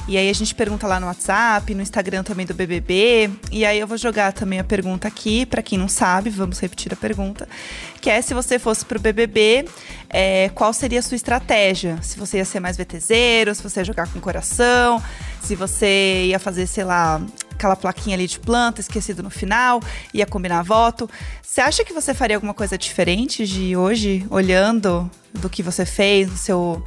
E 0.08 0.18
aí 0.18 0.30
a 0.30 0.34
gente 0.34 0.54
pergunta 0.54 0.86
lá 0.86 1.00
no 1.00 1.08
WhatsApp, 1.08 1.74
no 1.74 1.82
Instagram 1.82 2.24
também 2.24 2.46
do 2.46 2.54
BBB. 2.54 3.32
E 3.52 3.66
aí 3.66 3.80
eu 3.80 3.88
vou 3.88 3.98
jogar 3.98 4.34
também 4.34 4.60
a 4.60 4.64
pergunta 4.64 5.08
aqui, 5.08 5.48
para 5.48 5.64
quem 5.64 5.80
não 5.80 5.88
sabe, 5.88 6.30
vamos 6.30 6.60
repetir 6.60 6.94
a 6.94 6.96
pergunta. 6.96 7.48
Que 8.00 8.12
é 8.12 8.22
se 8.22 8.34
você 8.34 8.60
fosse 8.60 8.86
pro 8.86 9.00
BBB, 9.00 9.68
é, 10.10 10.50
qual 10.54 10.72
seria 10.74 11.00
a 11.00 11.02
sua 11.02 11.16
estratégia? 11.16 11.98
Se 12.04 12.20
você 12.20 12.38
ia 12.38 12.46
ser 12.46 12.60
mais 12.60 12.78
VTZero, 12.78 13.56
se 13.56 13.64
você 13.64 13.80
ia 13.80 13.84
jogar 13.84 14.08
com 14.08 14.20
coração, 14.20 15.02
se 15.42 15.56
você 15.56 16.26
ia 16.28 16.38
fazer, 16.38 16.68
sei 16.68 16.84
lá, 16.84 17.20
aquela 17.52 17.76
plaquinha 17.76 18.16
ali 18.16 18.28
de 18.28 18.40
planta 18.40 18.82
esquecido 18.82 19.24
no 19.24 19.32
final, 19.32 19.82
ia 20.14 20.26
combinar 20.28 20.62
voto. 20.62 21.10
Você 21.42 21.62
acha 21.62 21.84
que 21.84 21.94
você 21.94 22.14
faria 22.14 22.38
alguma 22.38 22.54
coisa 22.54 22.78
diferente 22.78 23.48
de 23.48 23.76
hoje, 23.76 24.24
olhando 24.30 25.10
do 25.34 25.50
que 25.50 25.64
você 25.64 25.84
fez 25.84 26.30
no 26.30 26.38
seu, 26.38 26.86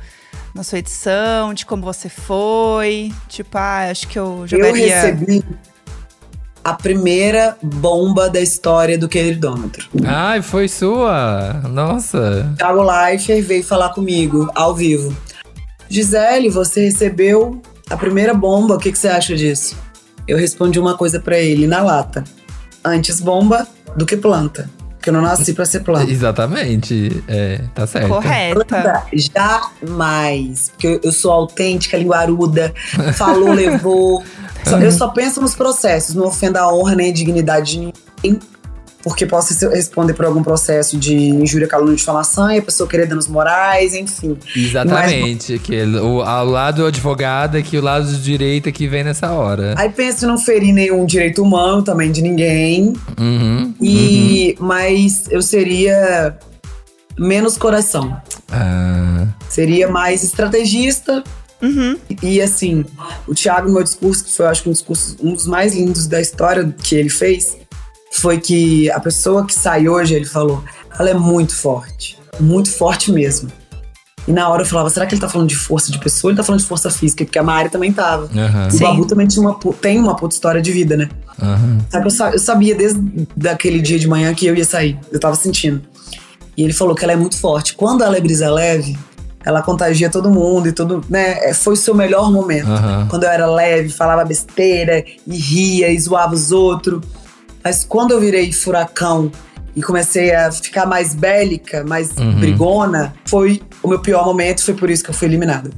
na 0.55 0.63
sua 0.63 0.79
edição, 0.79 1.53
de 1.55 1.65
como 1.67 1.83
você 1.83 2.09
foi? 2.09 3.13
Tipo, 3.29 3.57
ah, 3.59 3.89
acho 3.91 4.09
que 4.09 4.19
eu 4.19 4.41
Eu 4.43 4.47
jogaria. 4.49 5.01
recebi 5.01 5.45
a 6.65 6.75
primeira 6.75 7.57
bomba 7.63 8.29
da 8.29 8.41
história 8.41 8.99
do 8.99 9.09
queridômetro. 9.09 9.89
Ai, 10.05 10.43
foi 10.43 10.69
sua. 10.69 11.63
Nossa. 11.71 12.53
Thiago 12.59 12.83
Leifert 12.83 13.43
veio 13.43 13.65
falar 13.65 13.91
comigo, 13.91 14.51
ao 14.55 14.75
vivo. 14.75 15.17
Gisele, 15.89 16.51
você 16.51 16.85
recebeu 16.85 17.63
a 17.89 17.97
primeira 17.97 18.35
bomba, 18.35 18.75
o 18.75 18.79
que, 18.79 18.93
que 18.93 18.99
você 18.99 19.09
acha 19.09 19.35
disso? 19.35 19.77
Eu 20.27 20.37
respondi 20.37 20.79
uma 20.79 20.95
coisa 20.97 21.19
pra 21.19 21.39
ele, 21.39 21.67
na 21.67 21.83
lata. 21.83 22.23
Antes 22.85 23.19
bomba 23.21 23.67
do 23.97 24.05
que 24.05 24.17
planta. 24.17 24.69
Porque 24.99 25.11
eu 25.11 25.15
não 25.15 25.23
nasci 25.23 25.55
pra 25.55 25.65
ser 25.65 25.81
planta. 25.81 26.11
Exatamente. 26.11 27.23
É, 27.29 27.61
tá 27.75 27.87
certo. 27.87 28.09
Correta. 28.09 29.05
Jamais. 29.13 30.71
Porque 30.71 30.87
eu, 30.87 31.01
eu 31.05 31.13
sou 31.13 31.31
autêntica, 31.31 31.97
linguaruda, 31.97 32.75
falou, 33.15 33.53
levou. 33.55 34.23
Só- 34.65 34.79
eu 34.81 34.91
só 34.93 35.09
penso 35.09 35.41
nos 35.41 35.55
processos, 35.55 36.15
não 36.15 36.27
ofendo 36.27 36.59
a 36.59 36.73
honra 36.73 36.95
nem 36.97 37.11
a 37.11 37.13
dignidade 37.15 37.73
de 37.73 37.79
ninguém. 38.25 38.41
Porque 39.09 39.27
posso 39.27 39.53
se- 39.55 39.69
responder 39.69 40.15
por 40.15 40.25
algum 40.25 40.43
processo 40.43 40.97
de 40.97 41.15
injúria, 41.17 41.67
calúnia, 41.67 41.97
difamação, 41.97 42.51
e 42.51 42.59
a 42.59 42.63
pessoa 42.63 42.89
querer 42.89 43.07
danos 43.07 43.27
morais, 43.27 43.95
enfim. 43.95 44.37
Exatamente. 44.55 45.59
Que 45.59 45.75
ele- 45.75 45.99
o, 45.99 46.23
ao 46.23 46.45
lado 46.47 46.87
advogado 46.87 47.57
é 47.59 47.63
que 47.63 47.77
o 47.77 47.83
lado 47.83 48.07
do 48.07 48.19
direito 48.19 48.69
é 48.69 48.73
que 48.73 48.87
vem 48.87 49.03
nessa 49.05 49.31
hora. 49.33 49.75
Aí 49.77 49.89
penso 49.89 50.25
em 50.25 50.29
não 50.29 50.39
ferir 50.39 50.73
nenhum 50.73 51.05
direito 51.07 51.43
humano 51.43 51.83
também 51.83 52.13
de 52.13 52.23
ninguém. 52.23 52.93
Uhum. 53.19 53.75
E 53.81 54.57
mas 54.61 55.25
eu 55.31 55.43
seria 55.43 56.37
menos 57.19 57.57
coração. 57.59 58.17
Ah, 58.51 59.27
Seria 59.49 59.89
mais 59.89 60.23
estrategista. 60.23 61.25
E 62.23 62.41
assim, 62.41 62.85
o 63.27 63.35
Thiago, 63.35 63.69
meu 63.71 63.83
discurso, 63.83 64.25
que 64.25 64.33
foi, 64.33 64.47
acho 64.47 64.63
que 64.63 64.69
um 64.69 64.73
discurso, 64.73 65.17
um 65.21 65.33
dos 65.33 65.47
mais 65.47 65.75
lindos 65.75 66.07
da 66.07 66.21
história 66.21 66.73
que 66.83 66.95
ele 66.95 67.09
fez, 67.09 67.57
foi 68.13 68.39
que 68.41 68.91
a 68.91 69.01
pessoa 69.01 69.47
que 69.47 69.55
sai 69.55 69.89
hoje, 69.89 70.15
ele 70.15 70.25
falou, 70.25 70.63
ela 70.99 71.11
é 71.11 71.15
muito 71.15 71.55
forte. 71.55 72.19
Muito 72.41 72.71
forte 72.71 73.13
mesmo. 73.13 73.51
E 74.27 74.33
na 74.33 74.49
hora 74.49 74.63
eu 74.63 74.67
falava, 74.67 74.91
será 74.91 75.07
que 75.07 75.15
ele 75.15 75.21
tá 75.23 75.29
falando 75.29 75.49
de 75.49 75.57
força 75.57 75.91
de 75.91 75.99
pessoa 75.99 76.29
ou 76.29 76.33
ele 76.33 76.37
tá 76.37 76.45
falando 76.45 76.61
de 76.61 76.67
força 76.67 76.91
física? 76.91 77.25
Porque 77.25 77.39
a 77.39 77.43
Mari 77.43 77.71
também 77.71 77.91
tava. 77.93 78.29
aham, 78.37 78.69
O. 78.73 78.79
Babu 78.79 79.07
também 79.07 79.27
tinha 79.27 79.43
uma, 79.43 79.59
tem 79.81 79.99
uma 79.99 80.15
puta 80.15 80.35
história 80.35 80.61
de 80.61 80.71
vida, 80.71 80.97
né? 80.97 81.09
aham. 81.41 81.79
Sabe, 81.89 82.09
eu, 82.11 82.27
eu 82.33 82.39
sabia 82.39 82.75
desde 82.75 83.01
daquele 83.35 83.81
dia 83.81 83.99
de 83.99 84.07
manhã 84.07 84.35
que 84.35 84.47
eu 84.47 84.55
ia 84.55 84.65
sair. 84.65 84.99
Eu 85.11 85.19
tava 85.19 85.35
sentindo. 85.35 85.81
E 86.57 86.63
ele 86.63 86.73
falou 86.75 86.95
que 86.95 87.05
ela 87.05 87.13
é 87.13 87.17
muito 87.17 87.39
forte. 87.39 87.75
Quando 87.75 88.05
ela 88.05 88.17
é 88.19 88.21
brisa 88.21 88.51
leve, 88.51 88.99
ela 89.45 89.63
contagia 89.63 90.11
todo 90.11 90.29
mundo 90.31 90.69
e 90.69 90.73
tudo, 90.73 91.03
né? 91.09 91.49
É, 91.49 91.55
Foi 91.55 91.73
o 91.73 91.77
seu 91.77 91.95
melhor 91.95 92.31
momento. 92.31 92.69
Aham. 92.69 93.07
Quando 93.09 93.25
eu 93.25 93.31
era 93.31 93.47
leve, 93.47 93.89
falava 93.89 94.25
besteira 94.27 95.03
e 95.27 95.37
ria 95.39 95.91
e 95.91 95.99
zoava 95.99 96.35
os 96.35 96.53
outros. 96.53 97.01
Mas 97.63 97.85
quando 97.85 98.13
eu 98.13 98.21
virei 98.21 98.53
furacão 98.53 99.31
e 99.75 99.83
comecei 99.83 100.35
a 100.35 100.51
ficar 100.51 100.87
mais 100.87 101.15
bélica, 101.15 101.85
mais 101.85 102.11
Uhum. 102.17 102.41
brigona, 102.41 103.15
foi 103.25 103.61
o 103.83 103.89
meu 103.89 103.99
pior 104.01 104.25
momento, 104.25 104.65
foi 104.65 104.75
por 104.75 104.91
isso 104.91 105.05
que 105.05 105.11
eu 105.11 105.15
fui 105.15 105.29
eliminada. 105.29 105.71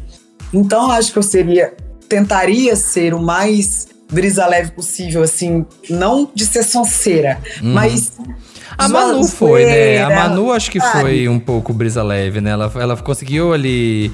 Então 0.52 0.84
eu 0.84 0.92
acho 0.92 1.12
que 1.12 1.18
eu 1.18 1.22
seria, 1.22 1.74
tentaria 2.08 2.74
ser 2.76 3.14
o 3.14 3.20
mais 3.20 3.88
brisa 4.10 4.46
leve 4.46 4.72
possível, 4.72 5.22
assim, 5.22 5.64
não 5.88 6.30
de 6.34 6.44
ser 6.44 6.62
sonceira, 6.64 7.38
mas. 7.62 8.12
Uhum. 8.18 8.34
A 8.78 8.88
Manu 8.88 9.24
foi, 9.24 9.66
né? 9.66 10.02
A 10.02 10.08
Manu 10.08 10.52
acho 10.52 10.70
que 10.70 10.80
foi 10.80 11.28
um 11.28 11.38
pouco 11.38 11.72
brisa 11.72 12.02
leve, 12.02 12.40
né? 12.40 12.50
Ela, 12.50 12.72
ela 12.76 12.96
conseguiu 12.96 13.52
ali 13.52 14.10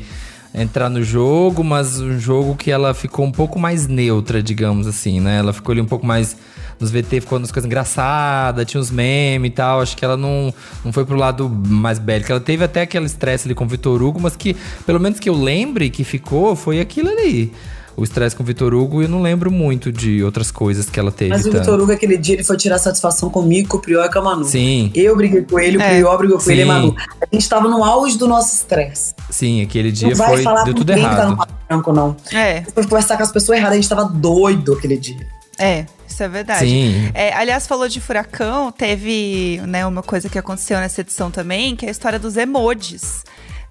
entrar 0.52 0.88
no 0.88 1.02
jogo, 1.04 1.62
mas 1.62 2.00
um 2.00 2.18
jogo 2.18 2.56
que 2.56 2.70
ela 2.70 2.94
ficou 2.94 3.24
um 3.24 3.30
pouco 3.30 3.58
mais 3.58 3.86
neutra, 3.86 4.42
digamos 4.42 4.86
assim, 4.86 5.20
né? 5.20 5.38
Ela 5.38 5.52
ficou 5.52 5.72
ali 5.72 5.80
um 5.80 5.86
pouco 5.86 6.06
mais. 6.06 6.36
Nos 6.78 6.90
VT 6.90 7.20
ficou 7.22 7.38
nas 7.38 7.50
coisas 7.50 7.66
engraçadas, 7.66 8.66
tinha 8.66 8.80
uns 8.80 8.90
memes 8.90 9.50
e 9.50 9.54
tal. 9.54 9.80
Acho 9.80 9.96
que 9.96 10.04
ela 10.04 10.16
não, 10.16 10.52
não 10.84 10.92
foi 10.92 11.04
pro 11.04 11.16
lado 11.16 11.48
mais 11.48 11.98
bélico. 11.98 12.30
Ela 12.30 12.40
teve 12.40 12.64
até 12.64 12.82
aquele 12.82 13.06
estresse 13.06 13.46
ali 13.46 13.54
com 13.54 13.64
o 13.64 13.68
Vitor 13.68 14.02
Hugo, 14.02 14.20
mas 14.20 14.36
que, 14.36 14.54
pelo 14.84 15.00
menos 15.00 15.18
que 15.18 15.28
eu 15.28 15.34
lembre 15.34 15.88
que 15.90 16.04
ficou, 16.04 16.54
foi 16.54 16.80
aquilo 16.80 17.08
ali. 17.08 17.52
O 17.96 18.04
estresse 18.04 18.36
com 18.36 18.42
o 18.42 18.46
Vitor 18.46 18.74
Hugo, 18.74 19.00
eu 19.00 19.08
não 19.08 19.22
lembro 19.22 19.50
muito 19.50 19.90
de 19.90 20.22
outras 20.22 20.50
coisas 20.50 20.90
que 20.90 21.00
ela 21.00 21.10
teve. 21.10 21.30
Mas 21.30 21.46
o? 21.46 21.50
Vitor 21.50 21.80
Hugo, 21.80 21.92
aquele 21.92 22.18
dia, 22.18 22.34
ele 22.34 22.44
foi 22.44 22.58
tirar 22.58 22.76
satisfação 22.76 23.30
comigo, 23.30 23.68
com 23.70 23.78
o 23.78 23.80
Prior 23.80 24.04
e 24.04 24.12
com 24.12 24.18
a 24.18 24.22
Manu. 24.22 24.44
Sim, 24.44 24.90
Eu 24.94 25.16
briguei 25.16 25.40
com 25.40 25.58
ele, 25.58 25.78
o 25.78 25.80
É. 25.80 25.88
Prior 25.94 26.18
brigou 26.18 26.36
com 26.38 26.50
ele 26.50 26.60
e 26.60 26.64
a. 26.64 26.66
Manu. 26.66 26.94
A 27.22 27.34
gente 27.34 27.48
tava 27.48 27.68
no 27.68 27.82
auge 27.82 28.18
do 28.18 28.28
nosso 28.28 28.54
estresse. 28.54 29.14
sim, 29.30 29.62
aquele 29.62 29.90
dia 29.90 30.10
Não 30.10 30.14
vai 30.16 30.28
foi. 30.34 30.42
falar 30.42 30.64
Deu 30.64 30.74
com 30.74 30.80
tudo 30.80 30.92
ninguém 30.92 31.08
que 31.08 31.16
tá 31.16 31.24
no 31.26 31.32
errado. 31.36 31.48
branco, 31.66 31.92
não. 31.94 32.14
É. 32.34 32.64
Foi 32.74 32.82
conversar 32.84 33.16
com 33.16 33.22
as 33.22 33.32
pessoas 33.32 33.56
erradas, 33.56 33.78
a 33.78 33.80
gente 33.80 33.88
tava 33.88 34.04
doido 34.04 34.74
aquele 34.74 34.98
dia. 34.98 35.26
É, 35.58 35.86
isso 36.08 36.22
é 36.22 36.28
verdade. 36.28 36.60
Sim. 36.68 37.10
É, 37.14 37.32
aliás, 37.34 37.66
falou 37.66 37.88
de 37.88 38.00
furacão, 38.00 38.70
teve 38.70 39.60
né, 39.66 39.86
uma 39.86 40.02
coisa 40.02 40.28
que 40.28 40.38
aconteceu 40.38 40.78
nessa 40.78 41.00
edição 41.00 41.30
também, 41.30 41.74
que 41.74 41.86
é 41.86 41.88
a 41.88 41.92
história 41.92 42.18
dos 42.18 42.36
emojis, 42.36 43.24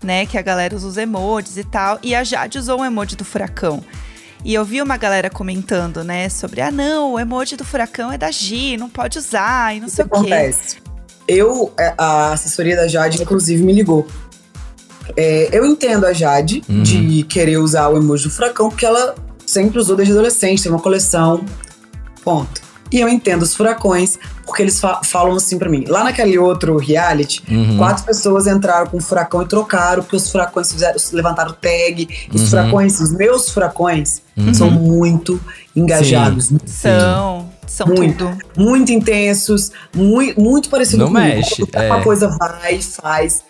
né? 0.04 0.26
Que 0.26 0.38
a 0.38 0.42
galera 0.42 0.76
usa 0.76 0.88
os 0.88 0.98
emojis 0.98 1.58
e 1.58 1.64
tal. 1.64 2.00
E 2.02 2.16
a 2.16 2.24
Jade 2.24 2.58
usou 2.58 2.80
um 2.82 2.86
emoji 2.86 3.16
do 3.16 3.24
furacão. 3.26 3.84
E 4.44 4.54
eu 4.54 4.64
vi 4.64 4.82
uma 4.82 4.96
galera 4.98 5.30
comentando, 5.30 6.04
né, 6.04 6.30
sobre, 6.30 6.62
ah, 6.62 6.70
não, 6.72 7.14
o 7.14 7.20
emoji 7.20 7.56
do 7.56 7.66
furacão 7.66 8.12
é 8.12 8.18
da 8.18 8.30
Gi, 8.30 8.78
não 8.78 8.88
pode 8.90 9.18
usar 9.18 9.76
e 9.76 9.80
não 9.80 9.88
O 9.88 9.90
que 9.90 9.96
sei 9.96 10.06
o 10.06 10.08
quê. 10.10 10.16
acontece? 10.18 10.78
Eu, 11.28 11.74
é, 11.80 11.96
a 11.98 12.34
assessoria 12.34 12.76
da 12.76 12.88
Jade, 12.88 13.20
inclusive, 13.22 13.64
me 13.64 13.74
ligou. 13.74 14.06
É, 15.18 15.50
eu 15.52 15.66
entendo 15.66 16.06
a 16.06 16.14
Jade 16.14 16.62
Uhum. 16.70 16.84
de 16.84 17.24
querer 17.24 17.58
usar 17.58 17.88
o 17.90 17.98
emoji 17.98 18.26
do 18.26 18.30
furacão, 18.30 18.70
porque 18.70 18.86
ela 18.86 19.16
sempre 19.46 19.80
usou 19.80 19.96
desde 19.96 20.14
adolescente, 20.14 20.62
tem 20.64 20.72
uma 20.72 20.82
coleção. 20.82 21.44
Ponto. 22.26 22.62
E 22.92 23.00
eu 23.00 23.10
entendo 23.10 23.42
os 23.42 23.56
furacões, 23.56 24.18
porque 24.46 24.62
eles 24.62 24.80
fa- 24.80 25.02
falam 25.04 25.36
assim 25.36 25.58
pra 25.58 25.68
mim. 25.70 25.86
Lá 25.88 26.04
naquele 26.04 26.38
outro 26.38 26.78
reality, 26.78 27.42
Uhum. 27.50 27.78
quatro 27.78 28.04
pessoas 28.04 28.46
entraram 28.48 28.88
com 28.88 28.98
o 28.98 29.02
furacão 29.02 29.42
e 29.42 29.48
trocaram, 29.48 30.04
porque 30.04 30.16
os 30.18 30.30
furacões 30.32 30.72
fizeram, 30.72 30.96
levantaram 31.14 31.54
tag. 31.54 32.08
Os 32.34 32.42
Uhum. 32.42 32.48
furacões, 32.48 33.00
os 33.00 33.12
meus 33.12 33.50
furacões, 33.50 34.22
Uhum. 34.38 34.54
são 34.54 34.70
muito 34.70 35.40
engajados. 35.76 36.46
Sim. 36.48 36.60
São, 36.66 37.50
são 37.68 37.88
Muito. 37.88 38.26
tudo. 38.28 38.38
Muito 38.56 38.92
intensos, 38.92 39.72
muito, 39.94 40.40
muito 40.40 40.70
parecido 40.70 41.06
Não 41.06 41.12
comigo. 41.12 41.26
mexe, 41.38 41.66
Quando 41.66 41.84
é. 41.84 41.88
Uma 41.92 42.02
coisa 42.04 42.28
vai, 42.40 42.80
faz. 42.82 43.42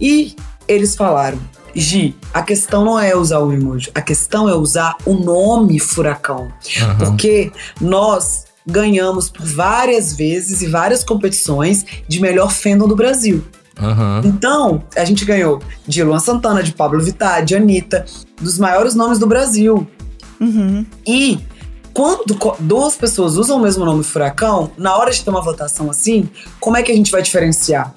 E 0.00 0.36
eles 0.68 0.94
falaram, 0.94 1.38
Gi, 1.78 2.16
a 2.32 2.42
questão 2.42 2.84
não 2.84 2.98
é 2.98 3.16
usar 3.16 3.38
o 3.40 3.52
emoji, 3.52 3.90
a 3.94 4.00
questão 4.00 4.48
é 4.48 4.54
usar 4.54 4.96
o 5.04 5.14
nome 5.14 5.78
furacão. 5.78 6.52
Aham. 6.80 6.96
Porque 6.98 7.52
nós 7.80 8.46
ganhamos 8.66 9.30
por 9.30 9.46
várias 9.46 10.14
vezes 10.14 10.60
e 10.60 10.66
várias 10.66 11.02
competições 11.02 11.84
de 12.06 12.20
melhor 12.20 12.50
fandom 12.50 12.86
do 12.86 12.94
Brasil. 12.94 13.44
Aham. 13.80 14.22
Então, 14.24 14.82
a 14.96 15.04
gente 15.04 15.24
ganhou 15.24 15.60
de 15.86 16.02
Luan 16.02 16.18
Santana, 16.18 16.62
de 16.62 16.72
Pablo 16.72 17.00
Vittar, 17.00 17.44
de 17.44 17.54
Anitta, 17.54 18.04
dos 18.40 18.58
maiores 18.58 18.94
nomes 18.94 19.18
do 19.18 19.26
Brasil. 19.26 19.86
Uhum. 20.40 20.84
E 21.06 21.38
quando 21.94 22.24
duas 22.60 22.96
pessoas 22.96 23.36
usam 23.36 23.56
o 23.56 23.60
mesmo 23.60 23.84
nome 23.84 24.04
furacão, 24.04 24.70
na 24.76 24.96
hora 24.96 25.10
de 25.10 25.22
ter 25.22 25.30
uma 25.30 25.42
votação 25.42 25.90
assim, 25.90 26.28
como 26.60 26.76
é 26.76 26.82
que 26.82 26.92
a 26.92 26.94
gente 26.94 27.10
vai 27.10 27.22
diferenciar? 27.22 27.94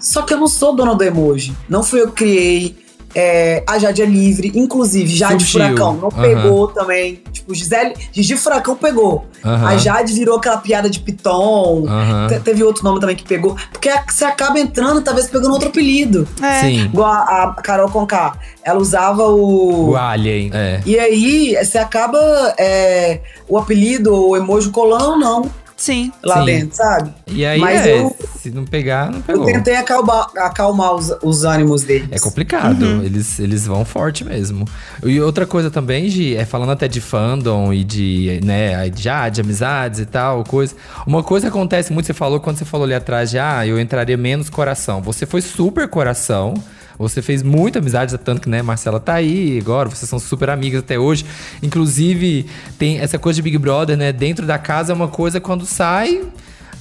Só 0.00 0.22
que 0.22 0.32
eu 0.32 0.38
não 0.38 0.46
sou 0.46 0.74
dona 0.74 0.94
do 0.94 1.02
emoji. 1.02 1.56
Não 1.68 1.82
fui 1.82 2.00
eu 2.00 2.08
que 2.08 2.14
criei. 2.14 2.81
É, 3.14 3.62
a 3.68 3.78
Jade 3.78 4.02
é 4.02 4.06
livre, 4.06 4.50
inclusive 4.54 5.14
Jade 5.14 5.44
Surgiu. 5.44 5.68
Furacão 5.68 5.94
não 5.96 6.08
Aham. 6.08 6.22
pegou 6.22 6.68
também. 6.68 7.22
Tipo, 7.32 7.54
Gisele, 7.54 7.94
Gigi 8.12 8.36
Furacão 8.36 8.74
pegou. 8.76 9.26
Aham. 9.44 9.66
A 9.68 9.76
Jade 9.76 10.12
virou 10.12 10.36
aquela 10.38 10.56
piada 10.58 10.88
de 10.88 10.98
Piton. 11.00 11.84
Te- 12.28 12.40
Teve 12.40 12.62
outro 12.64 12.84
nome 12.84 13.00
também 13.00 13.16
que 13.16 13.24
pegou. 13.24 13.56
Porque 13.72 13.90
você 14.08 14.24
acaba 14.24 14.58
entrando, 14.58 15.02
talvez 15.02 15.26
pegando 15.28 15.52
outro 15.52 15.68
apelido. 15.68 16.26
É. 16.42 16.60
Sim. 16.60 16.84
Igual 16.84 17.10
a, 17.10 17.54
a 17.58 17.62
Carol 17.62 17.90
Conká. 17.90 18.36
Ela 18.64 18.78
usava 18.78 19.24
o. 19.26 19.90
O 19.90 19.96
Alien. 19.96 20.50
É. 20.54 20.80
E 20.86 20.98
aí, 20.98 21.56
você 21.62 21.78
acaba 21.78 22.18
é, 22.58 23.20
o 23.48 23.58
apelido 23.58 24.14
ou 24.14 24.30
o 24.30 24.36
emoji 24.36 24.70
colando 24.70 25.10
ou 25.10 25.18
não 25.18 25.61
Sim. 25.82 26.12
lá 26.22 26.38
Sim. 26.40 26.44
dentro, 26.44 26.76
sabe? 26.76 27.10
E 27.26 27.44
aí, 27.44 27.58
Mas 27.58 27.84
é, 27.84 27.98
eu- 27.98 28.16
se 28.40 28.50
não 28.50 28.64
pegar, 28.64 29.06
não 29.10 29.16
Eu 29.18 29.22
pegou. 29.22 29.46
tentei 29.46 29.74
acalmar, 29.74 30.28
acalmar 30.36 30.94
os, 30.94 31.12
os 31.24 31.42
ânimos 31.44 31.82
deles. 31.82 32.06
É 32.12 32.20
complicado, 32.20 32.82
Uhum. 32.84 33.02
eles, 33.02 33.40
eles 33.40 33.66
vão 33.66 33.84
forte 33.84 34.24
mesmo. 34.24 34.64
E 35.02 35.20
outra 35.20 35.44
coisa 35.44 35.72
também, 35.72 36.08
Gi, 36.08 36.36
é 36.36 36.44
falando 36.44 36.70
até 36.70 36.86
de 36.86 37.00
fandom 37.00 37.72
e 37.72 37.82
de, 37.82 38.40
né, 38.44 38.90
já, 38.94 39.28
de 39.28 39.40
amizades 39.40 39.98
e 39.98 40.06
tal, 40.06 40.44
coisa. 40.44 40.74
Uma 41.04 41.24
coisa 41.24 41.46
que 41.46 41.56
acontece 41.56 41.92
muito, 41.92 42.06
você 42.06 42.14
falou 42.14 42.38
quando 42.38 42.58
você 42.58 42.64
falou 42.64 42.84
ali 42.84 42.94
atrás 42.94 43.30
de, 43.30 43.38
ah, 43.40 43.66
eu 43.66 43.80
entraria 43.80 44.16
menos 44.16 44.48
coração. 44.48 45.02
Você 45.02 45.26
foi 45.26 45.40
super 45.40 45.88
coração. 45.88 46.54
Você 46.98 47.20
fez 47.22 47.42
muita 47.42 47.78
amizade, 47.78 48.16
tanto 48.18 48.40
que, 48.42 48.48
né, 48.48 48.62
Marcela 48.62 49.00
tá 49.00 49.14
aí 49.14 49.58
agora, 49.60 49.88
vocês 49.88 50.08
são 50.08 50.18
super 50.18 50.50
amigas 50.50 50.80
até 50.80 50.98
hoje. 50.98 51.24
Inclusive, 51.62 52.46
tem 52.78 52.98
essa 52.98 53.18
coisa 53.18 53.36
de 53.36 53.42
Big 53.42 53.58
Brother, 53.58 53.96
né? 53.96 54.12
Dentro 54.12 54.46
da 54.46 54.58
casa 54.58 54.92
é 54.92 54.94
uma 54.94 55.08
coisa 55.08 55.40
quando 55.40 55.64
sai. 55.66 56.22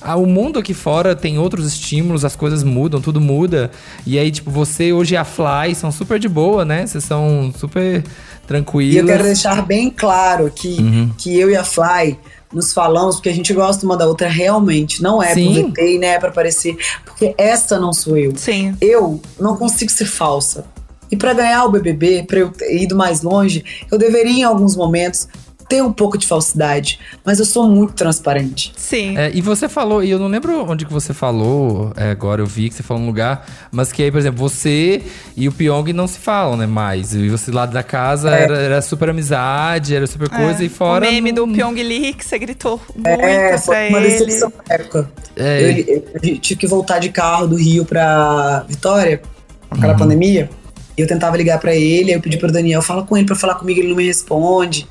ah, 0.04 0.16
o 0.16 0.26
mundo 0.26 0.58
aqui 0.58 0.74
fora 0.74 1.16
tem 1.16 1.38
outros 1.38 1.68
estímulos, 1.68 2.26
as 2.26 2.36
coisas 2.36 2.64
mudam, 2.64 3.00
tudo 3.00 3.22
muda. 3.22 3.70
E 4.06 4.18
aí, 4.18 4.32
tipo, 4.32 4.50
você 4.50 4.92
hoje 4.92 5.14
e 5.14 5.18
a 5.18 5.24
Fly 5.24 5.76
são 5.76 5.92
super 5.92 6.18
de 6.18 6.28
boa, 6.28 6.66
né? 6.66 6.88
Vocês 6.88 7.04
são 7.04 7.54
super 7.56 8.04
tranquilos. 8.48 8.96
E 8.96 8.98
eu 8.98 9.06
quero 9.06 9.24
deixar 9.24 9.62
bem 9.64 9.92
claro 9.92 10.52
que, 10.56 10.70
Uhum. 10.82 11.12
que 11.18 11.40
eu 11.40 11.52
e 11.52 11.56
a 11.56 11.64
Fly 11.64 12.18
nos 12.54 12.74
falamos 12.74 13.16
porque 13.16 13.30
a 13.30 13.34
gente 13.34 13.54
gosta 13.54 13.86
uma 13.86 13.98
da 13.98 14.08
outra 14.08 14.28
realmente. 14.28 15.02
Não 15.02 15.22
é 15.22 15.34
Sim. 15.34 15.64
por 15.64 15.72
VT, 15.72 15.98
né? 16.00 16.08
É 16.08 16.20
pra 16.20 16.32
parecer. 16.32 16.78
Porque 17.06 17.34
essa 17.38 17.80
não 17.80 17.94
sou 17.94 18.18
eu. 18.18 18.36
Sim. 18.36 18.76
Eu 18.82 19.22
não 19.40 19.56
consigo 19.56 19.92
ser 19.92 20.06
falsa. 20.06 20.66
E 21.12 21.18
pra 21.18 21.34
ganhar 21.34 21.66
o 21.66 21.72
BBB, 21.72 22.24
pra 22.24 22.40
eu 22.40 22.50
ter 22.50 22.82
ido 22.82 22.96
mais 22.96 23.22
longe, 23.22 23.64
eu 23.92 23.98
deveria 23.98 24.32
em 24.32 24.44
alguns 24.44 24.76
momentos 24.78 25.28
ter 25.72 25.82
um 25.82 25.94
pouco 25.94 26.18
de 26.18 26.28
falsidade. 26.28 27.00
Mas 27.24 27.40
eu 27.40 27.46
sou 27.46 27.66
muito 27.70 27.94
transparente. 27.94 28.74
Sim. 28.76 29.18
É, 29.18 29.32
e 29.34 29.42
você 29.42 29.70
falou, 29.70 30.04
e 30.04 30.10
eu 30.12 30.20
não 30.20 30.28
lembro 30.28 30.70
onde 30.70 30.86
que 30.86 30.92
você 30.92 31.14
falou, 31.14 31.94
é, 31.96 32.12
agora 32.12 32.42
eu 32.42 32.46
vi 32.46 32.68
que 32.68 32.76
você 32.76 32.84
falou 32.84 33.02
num 33.02 33.08
lugar, 33.08 33.46
mas 33.72 33.92
que 33.94 34.04
aí, 34.04 34.12
por 34.12 34.18
exemplo, 34.18 34.38
você 34.40 35.02
e 35.38 35.48
o 35.48 35.52
Pyong 35.54 35.94
não 35.94 36.08
se 36.08 36.20
falam, 36.20 36.58
né, 36.58 36.66
mais. 36.66 37.14
E 37.16 37.30
você 37.30 37.52
lá 37.52 37.66
da 37.66 37.82
casa 37.84 38.30
É. 38.36 38.44
era, 38.44 38.58
era 38.58 38.82
super 38.82 39.10
amizade, 39.10 39.96
era 39.96 40.06
super 40.08 40.28
coisa, 40.28 40.62
É. 40.62 40.66
e 40.66 40.70
fora... 40.70 41.08
O 41.08 41.12
meme 41.12 41.32
não- 41.32 41.48
do 41.48 41.54
Pyong 41.54 41.82
Lee, 41.82 42.14
que 42.14 42.26
você 42.26 42.38
gritou 42.38 42.82
muito 42.94 43.08
É, 43.08 43.50
pra 43.50 43.58
foi 43.60 43.88
uma 43.90 43.98
ele. 44.00 44.10
decepção 44.10 44.52
na 44.68 44.76
época. 44.76 45.10
É. 45.38 45.62
Eu, 45.64 45.96
eu- 45.96 46.04
eu 46.34 46.38
tive 46.40 46.60
que 46.60 46.68
voltar 46.68 47.00
de 47.00 47.08
carro 47.10 47.48
do 47.48 47.56
Rio 47.56 47.86
pra 47.86 48.66
Vitória, 48.68 49.22
com 49.70 49.76
aquela 49.76 49.94
Uhum. 49.94 50.00
pandemia. 50.00 50.50
E 50.98 51.02
eu 51.02 51.08
tentava 51.08 51.38
ligar 51.38 51.58
pra 51.60 51.74
ele, 51.74 52.12
aí 52.12 52.18
eu 52.18 52.22
pedi 52.22 52.36
pro 52.38 52.52
Daniel, 52.52 52.82
fala 52.82 53.04
com 53.04 53.16
ele 53.16 53.26
pra 53.26 53.36
falar 53.38 53.56
comigo, 53.56 53.80
ele 53.80 53.88
não 53.88 53.96
me 53.96 54.06
responde. 54.06 54.86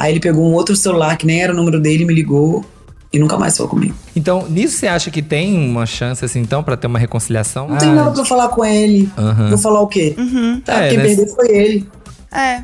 Aí 0.00 0.12
ele 0.12 0.18
pegou 0.20 0.48
um 0.48 0.54
outro 0.54 0.74
celular 0.74 1.16
que 1.18 1.26
nem 1.26 1.42
era 1.42 1.52
o 1.52 1.56
número 1.56 1.78
dele, 1.78 2.06
me 2.06 2.14
ligou 2.14 2.64
e 3.12 3.18
nunca 3.18 3.36
mais 3.36 3.54
falou 3.56 3.68
comigo. 3.68 3.94
Então, 4.16 4.46
nisso 4.48 4.78
você 4.78 4.86
acha 4.86 5.10
que 5.10 5.20
tem 5.20 5.58
uma 5.68 5.84
chance, 5.84 6.24
assim, 6.24 6.40
então, 6.40 6.62
pra 6.62 6.74
ter 6.76 6.86
uma 6.86 6.98
reconciliação? 6.98 7.68
Não 7.68 7.76
tem 7.76 7.92
nada 7.92 8.10
pra 8.12 8.24
falar 8.24 8.48
com 8.48 8.64
ele. 8.64 9.10
Aham. 9.18 9.50
Vou 9.50 9.58
falar 9.58 9.80
o 9.82 9.86
quê? 9.88 10.14
Uhum. 10.16 10.60
Tá, 10.64 10.84
É, 10.84 10.88
quem 10.88 10.96
né? 10.98 11.04
perdeu 11.04 11.26
foi 11.28 11.48
ele. 11.50 11.88
É. 12.32 12.62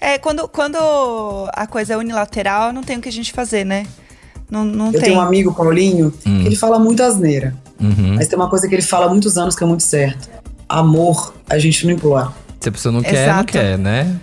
É, 0.00 0.16
quando, 0.18 0.46
quando 0.48 0.78
a 1.52 1.66
coisa 1.66 1.94
é 1.94 1.96
unilateral, 1.96 2.72
não 2.72 2.82
tem 2.82 2.98
o 2.98 3.00
que 3.00 3.08
a 3.08 3.12
gente 3.12 3.32
fazer, 3.32 3.64
né? 3.66 3.84
Não, 4.50 4.64
não 4.64 4.86
Eu 4.86 4.92
tem. 4.92 5.00
tenho 5.02 5.16
um 5.16 5.20
amigo, 5.20 5.52
Paulinho, 5.52 6.12
Hum. 6.26 6.40
que 6.42 6.46
ele 6.46 6.56
fala 6.56 6.78
muito 6.78 7.02
asneira. 7.02 7.54
Uhum. 7.80 8.14
Mas 8.16 8.28
tem 8.28 8.38
uma 8.38 8.48
coisa 8.48 8.68
que 8.68 8.74
ele 8.74 8.82
fala 8.82 9.06
há 9.06 9.08
muitos 9.08 9.36
anos 9.36 9.56
que 9.56 9.64
é 9.64 9.66
muito 9.66 9.82
certo. 9.82 10.28
Amor, 10.68 11.34
a 11.48 11.58
gente 11.58 11.84
não 11.86 11.92
implora. 11.94 12.28
Se 12.60 12.68
a 12.68 12.72
pessoa 12.72 12.92
não 12.92 13.02
quer, 13.02 13.12
não 13.26 13.34
Exato. 13.34 13.52
quer, 13.52 13.78
né? 13.78 14.20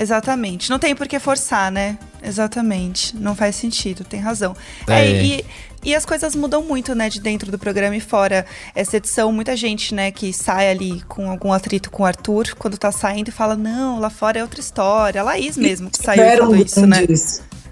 Exatamente. 0.00 0.70
Não 0.70 0.78
tem 0.78 0.94
por 0.94 1.06
que 1.06 1.18
forçar, 1.18 1.70
né? 1.70 1.98
Exatamente. 2.22 3.16
Não 3.16 3.34
faz 3.34 3.56
sentido, 3.56 4.04
tem 4.04 4.20
razão. 4.20 4.56
É. 4.88 5.00
É, 5.04 5.24
e, 5.24 5.44
e 5.84 5.94
as 5.94 6.04
coisas 6.06 6.34
mudam 6.34 6.62
muito, 6.62 6.94
né, 6.94 7.08
de 7.08 7.20
dentro 7.20 7.50
do 7.50 7.58
programa 7.58 7.94
e 7.96 8.00
fora 8.00 8.44
essa 8.74 8.96
edição. 8.96 9.30
Muita 9.32 9.56
gente, 9.56 9.94
né, 9.94 10.10
que 10.10 10.32
sai 10.32 10.70
ali 10.70 11.02
com 11.08 11.30
algum 11.30 11.52
atrito 11.52 11.90
com 11.90 12.02
o 12.02 12.06
Arthur, 12.06 12.54
quando 12.58 12.78
tá 12.78 12.90
saindo 12.90 13.28
e 13.28 13.32
fala: 13.32 13.56
não, 13.56 14.00
lá 14.00 14.10
fora 14.10 14.38
é 14.38 14.42
outra 14.42 14.60
história. 14.60 15.20
A 15.20 15.24
Laís 15.24 15.56
mesmo 15.56 15.90
que 15.90 15.98
saiu 16.02 16.24
e 16.24 16.36
falou 16.38 16.56
isso, 16.56 16.86
né? 16.86 17.06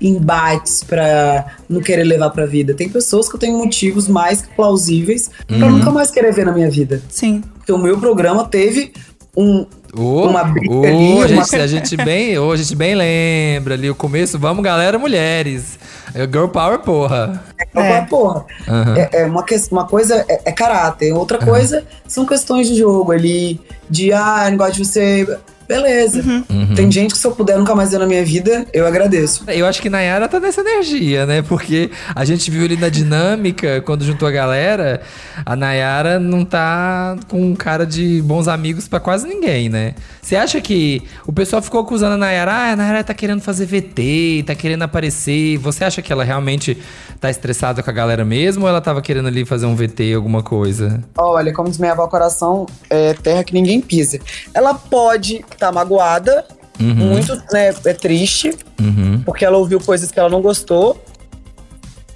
embates 0.01 0.85
pra 0.85 1.57
não 1.69 1.81
querer 1.81 2.05
levar 2.05 2.31
pra 2.31 2.47
vida. 2.47 2.73
Tem 2.73 2.88
pessoas 2.88 3.29
que 3.29 3.35
eu 3.35 3.41
tenho 3.41 3.59
motivos 3.59 4.07
mais 4.07 4.43
que 4.43 4.55
plausíveis 4.55 5.29
pra 5.47 5.57
Uhum. 5.57 5.71
nunca 5.79 5.91
mais 5.91 6.09
querer 6.11 6.33
ver 6.33 6.47
na 6.47 6.53
minha 6.53 6.71
vida. 6.71 7.03
Sim. 7.09 7.43
Porque 7.57 7.73
o 7.73 7.79
meu 7.79 7.99
programa 7.99 8.45
teve 8.47 8.93
um. 9.37 9.67
Ô, 9.96 10.27
Uma 10.29 10.44
briga 10.44 10.72
ô, 10.74 10.85
ali, 10.85 11.12
a, 11.12 11.16
uma- 11.16 11.27
gente, 11.44 11.57
a 11.57 11.66
gente 11.66 11.96
bem, 11.96 12.38
ô, 12.38 12.53
a 12.53 12.57
gente 12.57 12.74
bem 12.77 12.94
lembra 12.94 13.74
ali 13.74 13.88
o 13.90 13.94
começo. 13.94 14.38
Vamos, 14.38 14.62
galera, 14.62 14.98
mulheres. 14.98 15.79
É 16.14 16.20
Girl 16.22 16.46
Power, 16.48 16.79
porra. 16.81 17.42
É. 17.74 18.01
Porra, 18.03 18.44
Aham. 18.66 18.96
é, 18.96 19.09
é 19.22 19.27
uma, 19.27 19.42
ques- 19.44 19.68
uma 19.70 19.87
coisa 19.87 20.24
é, 20.29 20.40
é 20.46 20.53
caráter, 20.53 21.12
outra 21.12 21.38
coisa 21.38 21.85
são 22.07 22.24
questões 22.27 22.66
de 22.68 22.77
jogo 22.77 23.12
ali, 23.12 23.61
de 23.90 24.12
ah, 24.12 24.46
não 24.51 24.57
gosto 24.57 24.74
de 24.74 24.85
você. 24.85 25.38
Beleza. 25.69 26.23
Uhum. 26.49 26.75
Tem 26.75 26.91
gente 26.91 27.13
que 27.13 27.19
se 27.19 27.27
eu 27.27 27.33
puder 27.33 27.59
nunca 27.59 27.75
mais 27.75 27.91
ver 27.91 27.99
na 27.99 28.07
minha 28.07 28.25
vida, 28.25 28.67
eu 28.73 28.87
agradeço. 28.87 29.45
Eu 29.49 29.67
acho 29.67 29.83
que 29.83 29.91
Nayara 29.91 30.27
tá 30.27 30.41
nessa 30.41 30.63
energia, 30.63 31.27
né? 31.27 31.43
Porque 31.43 31.91
a 32.15 32.25
gente 32.25 32.51
viu 32.51 32.65
ali 32.65 32.77
na 32.77 32.89
dinâmica, 32.89 33.83
quando 33.83 34.03
juntou 34.03 34.27
a 34.27 34.31
galera, 34.31 35.03
a 35.45 35.55
Nayara 35.55 36.19
não 36.19 36.43
tá 36.43 37.17
com 37.29 37.55
cara 37.55 37.85
de 37.85 38.23
bons 38.23 38.49
amigos 38.49 38.89
pra 38.89 38.99
quase 38.99 39.29
ninguém, 39.29 39.69
né? 39.69 39.95
Você 40.23 40.37
acha 40.37 40.61
que 40.61 41.03
o 41.27 41.33
pessoal 41.33 41.61
ficou 41.61 41.81
acusando 41.83 42.15
a 42.15 42.19
Nayara, 42.19 42.53
ah, 42.53 42.73
a 42.73 42.77
Nayara 42.77 43.05
tá 43.05 43.13
querendo 43.13 43.43
fazer 43.43 43.67
VT, 43.67 44.45
tá 44.47 44.55
querendo 44.55 44.83
aparecer. 44.83 45.59
Você 45.59 45.85
acha 45.85 46.01
que 46.01 46.11
ela 46.11 46.25
realmente 46.25 46.79
tá 47.21 47.31
estressada 47.31 47.83
com 47.83 47.91
a 47.91 47.93
galera 47.93 48.25
mesmo 48.25 48.63
ou 48.63 48.69
ela 48.69 48.81
tava 48.81 49.03
querendo 49.03 49.29
ali 49.29 49.45
fazer 49.45 49.67
um 49.67 49.75
VT, 49.75 50.15
alguma 50.15 50.43
coisa? 50.43 51.03
Olha, 51.17 51.53
como 51.53 51.69
diz 51.69 51.79
minha 51.79 51.93
avó, 51.93 52.07
coração 52.07 52.67
é 52.89 53.13
terra 53.15 53.45
que 53.45 53.53
ninguém 53.53 53.81
pisa. 53.81 54.19
Ela 54.55 54.75
pode 54.75 55.45
estar 55.59 55.73
magoada 55.73 56.44
Uhum. 56.81 56.94
Muito, 56.94 57.35
né? 57.53 57.75
É 57.85 57.92
triste, 57.92 58.57
Uhum. 58.81 59.21
porque 59.25 59.44
ela 59.44 59.59
ouviu 59.59 59.81
coisas 59.81 60.11
que 60.11 60.18
ela 60.18 60.29
não 60.29 60.40
gostou. 60.40 61.03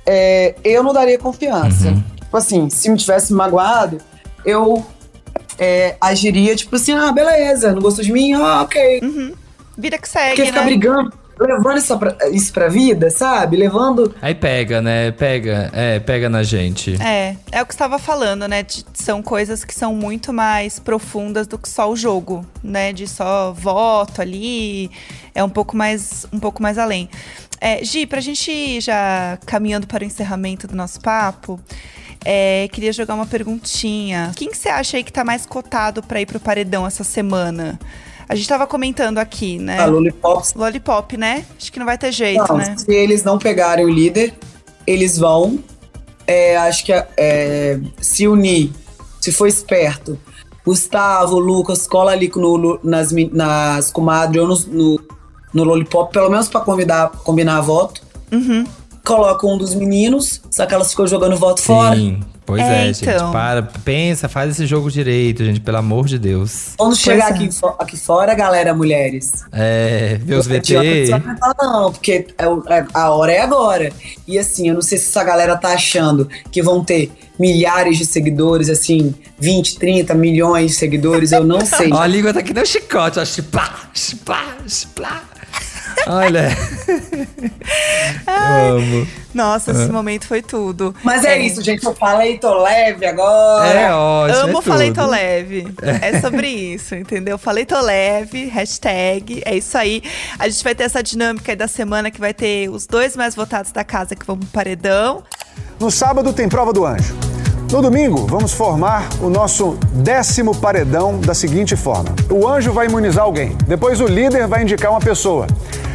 É, 0.06 0.54
eu 0.64 0.82
não 0.82 0.92
daria 0.92 1.18
confiança. 1.18 1.88
Uhum. 1.88 2.02
Tipo 2.20 2.36
assim, 2.36 2.70
se 2.70 2.88
me 2.88 2.96
tivesse 2.96 3.32
magoado, 3.32 3.98
eu 4.44 4.84
é, 5.58 5.96
agiria, 6.00 6.54
tipo 6.56 6.76
assim, 6.76 6.92
ah, 6.92 7.12
beleza, 7.12 7.72
não 7.72 7.82
gostou 7.82 8.04
de 8.04 8.12
mim, 8.12 8.32
ah, 8.34 8.62
ok. 8.62 9.00
Vida 9.76 9.98
que 9.98 10.08
segue, 10.08 10.36
Porque 10.36 10.46
ficar 10.46 10.60
né? 10.60 10.66
brigando, 10.66 11.12
levando 11.38 11.78
isso 11.78 11.98
pra, 11.98 12.16
isso 12.30 12.52
pra 12.52 12.68
vida, 12.68 13.10
sabe? 13.10 13.56
Levando. 13.56 14.14
Aí 14.22 14.34
pega, 14.34 14.80
né? 14.80 15.10
Pega, 15.10 15.70
é, 15.72 15.98
pega 16.00 16.28
na 16.28 16.42
gente. 16.42 17.00
É, 17.02 17.36
é 17.50 17.62
o 17.62 17.66
que 17.66 17.72
você 17.72 17.76
estava 17.76 17.98
falando, 17.98 18.46
né? 18.46 18.62
de- 18.62 18.84
são 18.94 19.22
coisas 19.22 19.64
que 19.64 19.74
são 19.74 19.94
muito 19.94 20.32
mais 20.32 20.78
profundas 20.78 21.46
do 21.46 21.58
que 21.58 21.68
só 21.68 21.90
o 21.90 21.96
jogo, 21.96 22.44
né? 22.62 22.92
De 22.92 23.06
só 23.08 23.52
voto 23.52 24.20
ali, 24.22 24.90
é 25.34 25.42
um 25.42 25.48
pouco 25.50 25.76
mais, 25.76 26.26
um 26.32 26.38
pouco 26.38 26.62
mais 26.62 26.78
além. 26.78 27.08
É, 27.60 27.84
Gi, 27.84 28.06
pra 28.06 28.20
gente 28.20 28.50
ir 28.50 28.80
já 28.80 29.38
caminhando 29.46 29.86
para 29.86 30.02
o 30.02 30.06
encerramento 30.06 30.66
do 30.66 30.74
nosso 30.74 31.00
papo, 31.00 31.60
é, 32.24 32.68
queria 32.72 32.92
jogar 32.92 33.14
uma 33.14 33.26
perguntinha. 33.26 34.32
Quem 34.36 34.50
que 34.50 34.56
você 34.56 34.68
acha 34.68 34.96
aí 34.96 35.04
que 35.04 35.12
tá 35.12 35.24
mais 35.24 35.46
cotado 35.46 36.02
pra 36.02 36.20
ir 36.20 36.26
pro 36.26 36.40
paredão 36.40 36.86
essa 36.86 37.04
semana? 37.04 37.78
A 38.32 38.34
gente 38.34 38.48
tava 38.48 38.66
comentando 38.66 39.18
aqui, 39.18 39.58
né? 39.58 39.78
A 39.78 39.84
Lollipop. 39.84 40.46
Lollipop, 40.56 41.16
né? 41.18 41.44
Acho 41.56 41.70
que 41.70 41.78
não 41.78 41.84
vai 41.84 41.98
ter 41.98 42.10
jeito, 42.10 42.44
Não, 42.48 42.56
né? 42.56 42.74
se 42.78 42.90
eles 42.90 43.22
não 43.22 43.38
pegarem 43.38 43.84
o 43.84 43.90
líder, 43.90 44.32
eles 44.86 45.18
vão. 45.18 45.58
é, 46.26 46.56
acho 46.56 46.84
que 46.84 46.92
é, 46.92 47.78
se 48.00 48.26
unir, 48.26 48.72
se 49.20 49.30
for 49.32 49.46
esperto. 49.46 50.18
Gustavo, 50.64 51.38
Lucas, 51.38 51.86
cola 51.86 52.12
ali 52.12 52.32
no, 52.34 52.80
nas, 52.82 53.12
nas 53.32 53.90
comadres 53.90 54.42
ou 54.42 54.48
no, 54.48 54.58
no, 54.72 55.00
no 55.52 55.64
Lollipop, 55.64 56.10
pelo 56.10 56.30
menos 56.30 56.48
pra 56.48 56.60
convidar, 56.60 57.10
combinar 57.10 57.60
voto. 57.60 58.00
Uhum. 58.32 58.64
Coloca 59.04 59.46
um 59.46 59.58
dos 59.58 59.74
meninos, 59.74 60.40
só 60.50 60.64
que 60.64 60.72
elas 60.72 60.90
ficam 60.90 61.06
jogando 61.06 61.36
voto 61.36 61.60
fora. 61.60 61.96
Pois 62.44 62.60
É, 62.60 62.82
é, 62.88 62.92
gente. 62.92 63.08
então. 63.08 63.30
Para, 63.30 63.62
pensa, 63.62 64.28
faz 64.28 64.50
esse 64.50 64.66
jogo 64.66 64.90
direito, 64.90 65.44
gente, 65.44 65.60
pelo 65.60 65.76
amor 65.78 66.06
de 66.06 66.18
Deus. 66.18 66.70
Quando 66.76 66.96
chegar 66.96 67.30
é. 67.30 67.34
aqui, 67.34 67.48
aqui 67.78 67.96
fora, 67.96 68.34
galera, 68.34 68.74
mulheres. 68.74 69.44
É, 69.52 70.18
ver 70.22 70.34
os 70.34 70.46
VT. 70.46 70.74
Não, 71.60 71.92
porque 71.92 72.26
é 72.36 72.44
é- 72.44 72.86
a 72.94 73.10
hora 73.10 73.32
é 73.32 73.40
agora. 73.40 73.92
E 74.26 74.38
assim, 74.38 74.68
eu 74.68 74.74
não 74.74 74.82
sei 74.82 74.98
se 74.98 75.08
essa 75.08 75.22
galera 75.22 75.56
tá 75.56 75.68
achando 75.68 76.28
que 76.50 76.62
vão 76.62 76.84
ter 76.84 77.12
milhares 77.38 77.98
de 77.98 78.04
seguidores, 78.06 78.68
assim, 78.68 79.14
20, 79.38 79.78
30 79.78 80.14
milhões 80.14 80.72
de 80.72 80.76
seguidores, 80.76 81.32
eu 81.32 81.44
não 81.44 81.60
sei. 81.66 81.92
Ó, 81.92 82.00
a 82.00 82.06
língua 82.06 82.32
tá 82.34 82.42
que 82.42 82.52
nem 82.52 82.62
um 82.62 82.66
chicote, 82.66 83.18
ó. 83.18 83.24
Chiplá, 83.24 83.72
chiplá, 83.94 84.56
chiplá. 84.66 85.22
Olha. 86.06 86.48
Eu 88.26 88.76
amo. 88.76 89.06
Nossa, 89.34 89.70
esse 89.70 89.90
momento 89.90 90.26
foi 90.26 90.42
tudo. 90.42 90.94
Mas 91.02 91.24
é, 91.24 91.38
isso, 91.38 91.62
gente. 91.62 91.84
Eu 91.84 91.94
falei, 91.94 92.38
tô 92.38 92.62
leve 92.62 93.06
agora. 93.06 93.68
É 93.68 93.94
ótimo. 93.94 94.38
Amo 94.42 94.58
é 94.58 94.62
Falei 94.62 94.88
tudo. 94.88 95.02
Tô 95.04 95.10
Leve. 95.10 95.74
É 96.00 96.20
sobre 96.20 96.48
isso, 96.48 96.94
entendeu? 96.94 97.38
Falei 97.38 97.64
Tô 97.64 97.80
Leve, 97.80 98.46
hashtag, 98.46 99.42
é 99.44 99.56
isso 99.56 99.76
aí. 99.76 100.02
A 100.38 100.48
gente 100.48 100.62
vai 100.62 100.74
ter 100.74 100.84
essa 100.84 101.02
dinâmica 101.02 101.52
aí 101.52 101.56
da 101.56 101.68
semana 101.68 102.10
que 102.10 102.20
vai 102.20 102.34
ter 102.34 102.68
os 102.68 102.86
dois 102.86 103.16
mais 103.16 103.34
votados 103.34 103.72
da 103.72 103.84
casa 103.84 104.14
que 104.14 104.26
vão 104.26 104.36
pro 104.36 104.48
paredão. 104.48 105.22
No 105.80 105.90
sábado 105.90 106.32
tem 106.32 106.48
prova 106.48 106.72
do 106.72 106.84
anjo. 106.84 107.14
No 107.72 107.80
domingo, 107.80 108.26
vamos 108.26 108.52
formar 108.52 109.08
o 109.18 109.30
nosso 109.30 109.78
décimo 109.94 110.54
paredão 110.54 111.18
da 111.18 111.32
seguinte 111.32 111.74
forma: 111.74 112.14
o 112.30 112.46
anjo 112.46 112.70
vai 112.70 112.86
imunizar 112.86 113.24
alguém, 113.24 113.56
depois 113.66 113.98
o 113.98 114.06
líder 114.06 114.46
vai 114.46 114.62
indicar 114.62 114.90
uma 114.90 115.00
pessoa. 115.00 115.46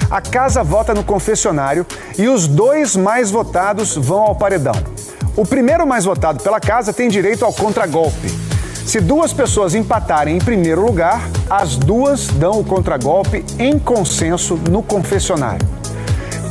A 0.10 0.22
casa 0.22 0.64
vota 0.64 0.94
no 0.94 1.04
confessionário 1.04 1.86
e 2.18 2.30
os 2.30 2.48
dois 2.48 2.96
mais 2.96 3.30
votados 3.30 3.96
vão 3.98 4.22
ao 4.22 4.36
paredão. 4.36 4.76
O 5.36 5.46
primeiro 5.46 5.86
mais 5.86 6.06
votado 6.06 6.42
pela 6.42 6.62
casa 6.62 6.94
tem 6.94 7.10
direito 7.10 7.44
ao 7.44 7.52
contragolpe. 7.52 8.34
Se 8.86 9.02
duas 9.02 9.34
pessoas 9.34 9.76
empatarem 9.76 10.38
em 10.38 10.40
primeiro 10.40 10.82
lugar, 10.86 11.22
as 11.50 11.76
duas 11.76 12.28
dão 12.28 12.58
o 12.58 12.64
contragolpe 12.64 13.44
em 13.60 13.78
consenso 13.78 14.56
no 14.70 14.82
confessionário. 14.82 15.68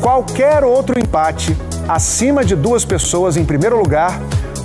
Qualquer 0.03 0.63
outro 0.63 1.01
empate 1.01 1.57
acima 1.89 2.45
de 2.45 2.55
duas 2.55 2.85
pessoas 2.85 3.39
em 3.39 3.45
primeiro 3.45 3.79
lugar, 3.79 4.21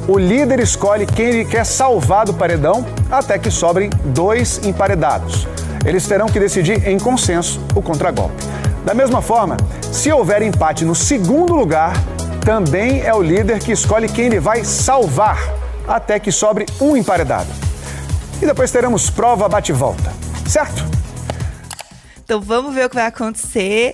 o 0.06 0.20
líder 0.20 0.60
escolhe 0.60 1.06
quem 1.06 1.28
ele 1.28 1.46
quer 1.46 1.66
salvar 1.66 2.26
do 2.26 2.34
paredão 2.34 2.86
até 3.10 3.40
que 3.40 3.50
sobrem 3.50 3.90
dois 4.04 4.60
emparedados. 4.66 5.48
Eles 5.86 6.06
terão 6.06 6.28
que 6.28 6.40
decidir 6.40 6.86
em 6.86 7.00
consenso 7.00 7.62
o 7.74 7.82
contragolpe. 7.82 8.61
Da 8.84 8.94
mesma 8.96 9.22
forma, 9.22 9.58
se 9.92 10.12
houver 10.12 10.42
empate 10.42 10.84
no 10.84 10.96
segundo 10.96 11.54
lugar, 11.54 11.94
também 12.44 13.02
é 13.02 13.14
o 13.14 13.22
líder 13.22 13.60
que 13.60 13.72
escolhe 13.72 14.10
quem 14.10 14.26
ele 14.26 14.40
vai 14.40 14.64
salvar 14.64 15.38
até 15.88 16.20
que 16.20 16.32
sobre 16.32 16.66
um 16.80 16.98
emparedado. 16.98 17.50
E 18.42 18.46
depois 18.46 18.72
teremos 18.72 19.10
prova 19.10 19.48
bate-volta, 19.48 20.12
certo? 20.48 20.84
Então 22.24 22.42
vamos 22.42 22.74
ver 22.74 22.86
o 22.86 22.90
que 22.90 22.96
vai 22.96 23.06
acontecer. 23.06 23.94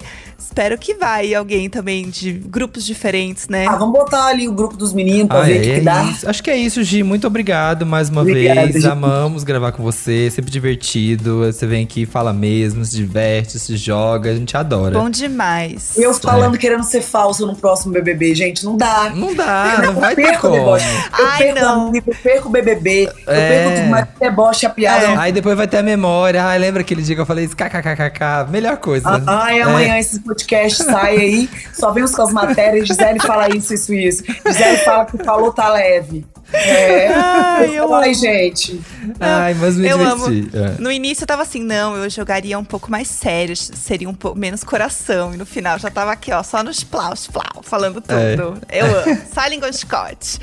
Espero 0.57 0.75
que 0.75 0.95
vai 0.95 1.35
alguém 1.35 1.69
também 1.69 2.09
de 2.09 2.31
grupos 2.33 2.83
diferentes, 2.83 3.47
né? 3.47 3.67
Ah, 3.67 3.75
vamos 3.75 3.93
botar 3.93 4.25
ali 4.25 4.47
o 4.47 4.51
grupo 4.51 4.75
dos 4.75 4.91
meninos 4.91 5.27
pra 5.27 5.41
Ah, 5.41 5.43
ver 5.43 5.51
o 5.51 5.55
é, 5.55 5.59
que, 5.59 5.65
que 5.65 5.71
é 5.75 5.79
dá. 5.81 6.03
isso. 6.05 6.27
Acho 6.27 6.41
que 6.43 6.49
é 6.49 6.57
isso, 6.57 6.83
Gi. 6.83 7.03
Muito 7.03 7.27
obrigado 7.27 7.85
mais 7.85 8.09
uma 8.09 8.21
Obrigado, 8.21 8.71
vez. 8.71 8.81
Gi. 8.81 8.87
Amamos 8.89 9.43
gravar 9.43 9.71
com 9.71 9.83
você. 9.83 10.31
Sempre 10.31 10.49
divertido. 10.49 11.41
Você 11.45 11.67
vem 11.67 11.83
aqui, 11.83 12.07
fala 12.07 12.33
mesmo, 12.33 12.83
se 12.83 12.95
diverte, 12.95 13.59
se 13.59 13.77
joga. 13.77 14.31
A 14.31 14.35
gente 14.35 14.57
adora. 14.57 14.97
Bom 14.99 15.11
demais. 15.11 15.95
Eu 15.95 16.11
falando 16.15 16.57
querendo 16.57 16.83
ser 16.83 17.01
falso 17.03 17.45
no 17.45 17.55
próximo 17.55 17.93
BBB, 17.93 18.33
gente, 18.33 18.65
não 18.65 18.75
dá. 18.75 19.11
Não 19.13 19.35
dá, 19.35 19.75
Eu 19.85 19.93
não 19.93 20.01
vai 20.01 20.15
ter 20.15 20.23
perco 20.23 20.47
o 20.47 20.49
como. 20.49 20.53
deboche. 20.63 20.87
Eu 21.19 21.25
Ai, 21.27 21.37
perco 21.37 21.59
não. 21.61 21.87
amigo, 21.89 22.09
eu 22.09 22.15
perco 22.23 22.49
o 22.49 22.51
BBB, 22.51 23.03
eu 23.27 23.31
É. 23.31 23.47
perco 23.47 23.75
tudo, 23.77 23.89
mas 23.91 24.03
o 24.05 24.19
deboche, 24.19 24.65
a 24.65 24.69
piada. 24.71 25.21
Aí 25.21 25.31
depois 25.31 25.55
vai 25.55 25.67
ter 25.67 25.77
a 25.77 25.83
memória. 25.83 26.43
Ai, 26.43 26.57
lembra 26.57 26.81
aquele 26.81 27.03
dia 27.03 27.13
que 27.13 27.21
eu 27.21 27.27
falei 27.27 27.45
isso? 27.45 27.55
KKKKK. 27.55 28.49
Melhor 28.49 28.77
coisa. 28.77 29.07
Ah, 29.07 29.21
Ai, 29.45 29.59
É. 29.59 29.61
amanhã 29.61 29.99
esse 29.99 30.19
podcast 30.47 30.83
sai 30.83 31.17
aí, 31.17 31.49
só 31.73 31.91
vem 31.91 32.05
com 32.07 32.21
as 32.21 32.31
matérias, 32.31 32.87
Gisele 32.87 33.19
fala 33.19 33.49
isso, 33.49 33.73
isso, 33.73 33.93
isso. 33.93 34.23
Gisele 34.45 34.77
fala 34.77 35.05
que 35.05 35.17
falou 35.17 35.51
tá 35.51 35.69
leve. 35.69 36.25
É. 36.53 37.07
Ai, 37.09 37.77
eu 37.77 37.93
Ai, 37.93 38.09
amo. 38.09 38.13
gente. 38.13 38.79
Ai, 39.19 39.53
mas 39.53 39.75
me 39.75 39.87
eu 39.87 39.99
amo. 40.01 40.27
É. 40.27 40.81
No 40.81 40.91
início 40.91 41.23
eu 41.23 41.27
tava 41.27 41.41
assim, 41.41 41.61
não, 41.61 41.95
eu 41.95 42.09
jogaria 42.09 42.57
um 42.57 42.63
pouco 42.63 42.89
mais 42.89 43.07
sério, 43.07 43.55
seria 43.55 44.09
um 44.09 44.13
pouco 44.13 44.37
menos 44.37 44.63
coração. 44.63 45.33
E 45.33 45.37
no 45.37 45.45
final 45.45 45.77
já 45.77 45.89
tava 45.89 46.11
aqui, 46.11 46.31
ó, 46.31 46.41
só 46.43 46.63
nos 46.63 46.83
plau, 46.83 47.13
plau, 47.31 47.61
falando 47.63 48.01
tudo. 48.01 48.61
É. 48.69 48.79
Eu 48.79 48.85
amo. 48.85 49.21
Silent 49.33 49.73
Scott. 49.73 50.39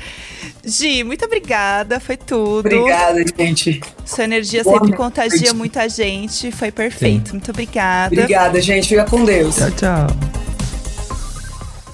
Gi, 0.63 1.03
muito 1.03 1.25
obrigada, 1.25 1.99
foi 1.99 2.17
tudo. 2.17 2.59
Obrigada, 2.59 3.23
gente. 3.37 3.81
Sua 4.05 4.23
energia 4.23 4.63
Boa 4.63 4.75
sempre 4.75 4.89
noite. 4.91 5.03
contagia 5.03 5.53
muita 5.53 5.87
gente, 5.89 6.51
foi 6.51 6.71
perfeito. 6.71 7.31
Muito 7.31 7.49
obrigada. 7.51 8.13
Obrigada, 8.13 8.61
gente. 8.61 8.87
Fica 8.89 9.05
com 9.05 9.23
Deus. 9.25 9.55
Tchau, 9.55 9.71
tchau. 9.71 10.07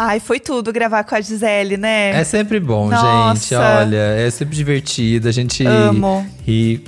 Ai, 0.04 0.20
foi 0.20 0.40
tudo 0.40 0.74
gravar 0.74 1.04
com 1.04 1.14
a 1.14 1.22
Gisele, 1.22 1.78
né? 1.78 2.10
É 2.20 2.24
sempre 2.24 2.60
bom, 2.60 2.90
Nossa. 2.90 3.40
gente. 3.40 3.54
Olha, 3.54 3.98
é 3.98 4.32
sempre 4.32 4.56
divertido. 4.56 5.28
A 5.30 5.32
gente 5.32 5.64
Amo. 5.64 6.26
ri, 6.44 6.84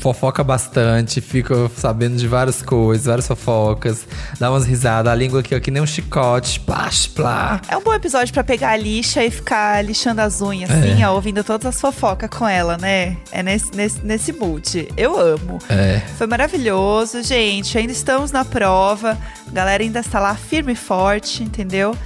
fofoca 0.00 0.42
bastante, 0.42 1.20
fica 1.20 1.70
sabendo 1.76 2.16
de 2.16 2.26
várias 2.26 2.60
coisas, 2.60 3.06
várias 3.06 3.28
fofocas, 3.28 4.04
dá 4.40 4.50
umas 4.50 4.66
risadas. 4.66 5.12
A 5.12 5.14
língua 5.14 5.38
aqui, 5.38 5.54
ó, 5.54 5.60
que 5.60 5.70
nem 5.70 5.80
um 5.80 5.86
chicote. 5.86 6.58
Plash, 6.58 7.06
plá. 7.06 7.60
É 7.68 7.76
um 7.76 7.80
bom 7.80 7.94
episódio 7.94 8.34
pra 8.34 8.42
pegar 8.42 8.70
a 8.70 8.76
lixa 8.76 9.22
e 9.22 9.30
ficar 9.30 9.84
lixando 9.84 10.20
as 10.20 10.42
unhas, 10.42 10.68
assim, 10.68 11.04
ó, 11.04 11.14
ouvindo 11.14 11.44
todas 11.44 11.64
as 11.64 11.80
fofocas 11.80 12.28
com 12.28 12.48
ela, 12.48 12.76
né? 12.76 13.18
É 13.30 13.40
nesse, 13.40 13.72
nesse, 13.72 14.04
nesse 14.04 14.32
mood. 14.32 14.88
Eu 14.96 15.16
amo. 15.16 15.60
É. 15.70 16.00
Foi 16.16 16.26
maravilhoso, 16.26 17.22
gente. 17.22 17.78
Ainda 17.78 17.92
estamos 17.92 18.32
na 18.32 18.44
prova. 18.44 19.16
A 19.46 19.50
galera 19.52 19.80
ainda 19.80 20.00
está 20.00 20.18
lá 20.18 20.34
firme 20.34 20.72
e 20.72 20.76
forte, 20.76 21.44
entendeu? 21.44 21.96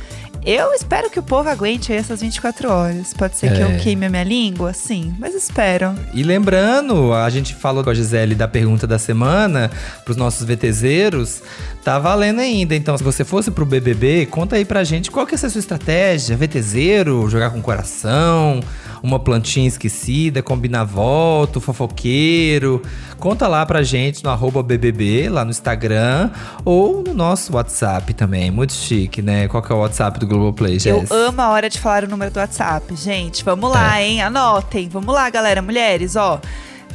Eu 0.44 0.72
espero 0.72 1.08
que 1.08 1.20
o 1.20 1.22
povo 1.22 1.48
aguente 1.48 1.92
aí 1.92 1.98
essas 1.98 2.20
24 2.20 2.68
horas. 2.68 3.14
Pode 3.14 3.36
ser 3.36 3.52
que 3.52 3.62
É. 3.62 3.64
eu 3.64 3.78
queime 3.78 4.06
a 4.06 4.10
minha 4.10 4.24
língua, 4.24 4.72
sim, 4.72 5.14
mas 5.18 5.34
espero. 5.36 5.94
E 6.12 6.24
lembrando, 6.24 7.12
a 7.14 7.30
gente 7.30 7.54
falou 7.54 7.84
com 7.84 7.90
a 7.90 7.94
Gisele 7.94 8.34
da 8.34 8.48
pergunta 8.48 8.84
da 8.84 8.98
semana 8.98 9.70
pros 10.04 10.16
nossos 10.16 10.44
VTZeros, 10.44 11.42
tá 11.84 11.96
valendo 11.98 12.40
ainda. 12.40 12.74
Então, 12.74 12.98
se 12.98 13.04
você 13.04 13.24
fosse 13.24 13.52
pro 13.52 13.64
BBB, 13.64 14.26
conta 14.26 14.56
aí 14.56 14.64
pra 14.64 14.82
gente 14.82 15.12
qual 15.12 15.24
que 15.26 15.34
é 15.34 15.38
a 15.38 15.48
sua 15.50 15.60
estratégia. 15.60 16.36
VTZero, 16.36 17.28
jogar 17.30 17.50
com 17.50 17.62
coração, 17.62 18.60
uma 19.02 19.18
plantinha 19.18 19.66
esquecida, 19.66 20.42
combinar 20.42 20.84
voto, 20.84 21.60
fofoqueiro. 21.60 22.80
Conta 23.18 23.48
lá 23.48 23.66
pra 23.66 23.82
gente 23.82 24.22
no 24.22 24.30
arroba 24.30 24.62
BBB, 24.62 25.28
lá 25.28 25.44
no 25.44 25.50
Instagram, 25.50 26.30
ou 26.64 27.02
no 27.02 27.12
nosso 27.12 27.54
WhatsApp 27.54 28.14
também. 28.14 28.50
Muito 28.50 28.72
chique, 28.72 29.20
né? 29.20 29.48
Qual 29.48 29.62
que 29.62 29.72
é 29.72 29.74
o 29.74 29.78
WhatsApp 29.80 30.18
do 30.20 30.26
Globoplay, 30.26 30.74
Eu 30.74 30.80
Jess? 30.80 31.10
amo 31.10 31.40
a 31.42 31.48
hora 31.50 31.68
de 31.68 31.78
falar 31.80 32.04
o 32.04 32.08
número 32.08 32.30
do 32.30 32.38
WhatsApp, 32.38 32.94
gente. 32.94 33.44
Vamos 33.44 33.70
lá, 33.70 34.00
É. 34.00 34.06
hein? 34.06 34.22
Anotem. 34.22 34.88
Vamos 34.88 35.12
lá, 35.14 35.28
galera. 35.30 35.60
Mulheres, 35.60 36.14
ó. 36.16 36.40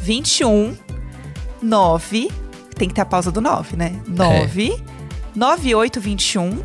21 0.01 0.75
9 1.61 2.29
tem 2.75 2.87
que 2.87 2.93
ter 2.93 3.01
a 3.01 3.05
pausa 3.05 3.31
do 3.31 3.41
9, 3.41 3.75
né? 3.75 3.99
9 4.07 4.77
9821 5.35 6.63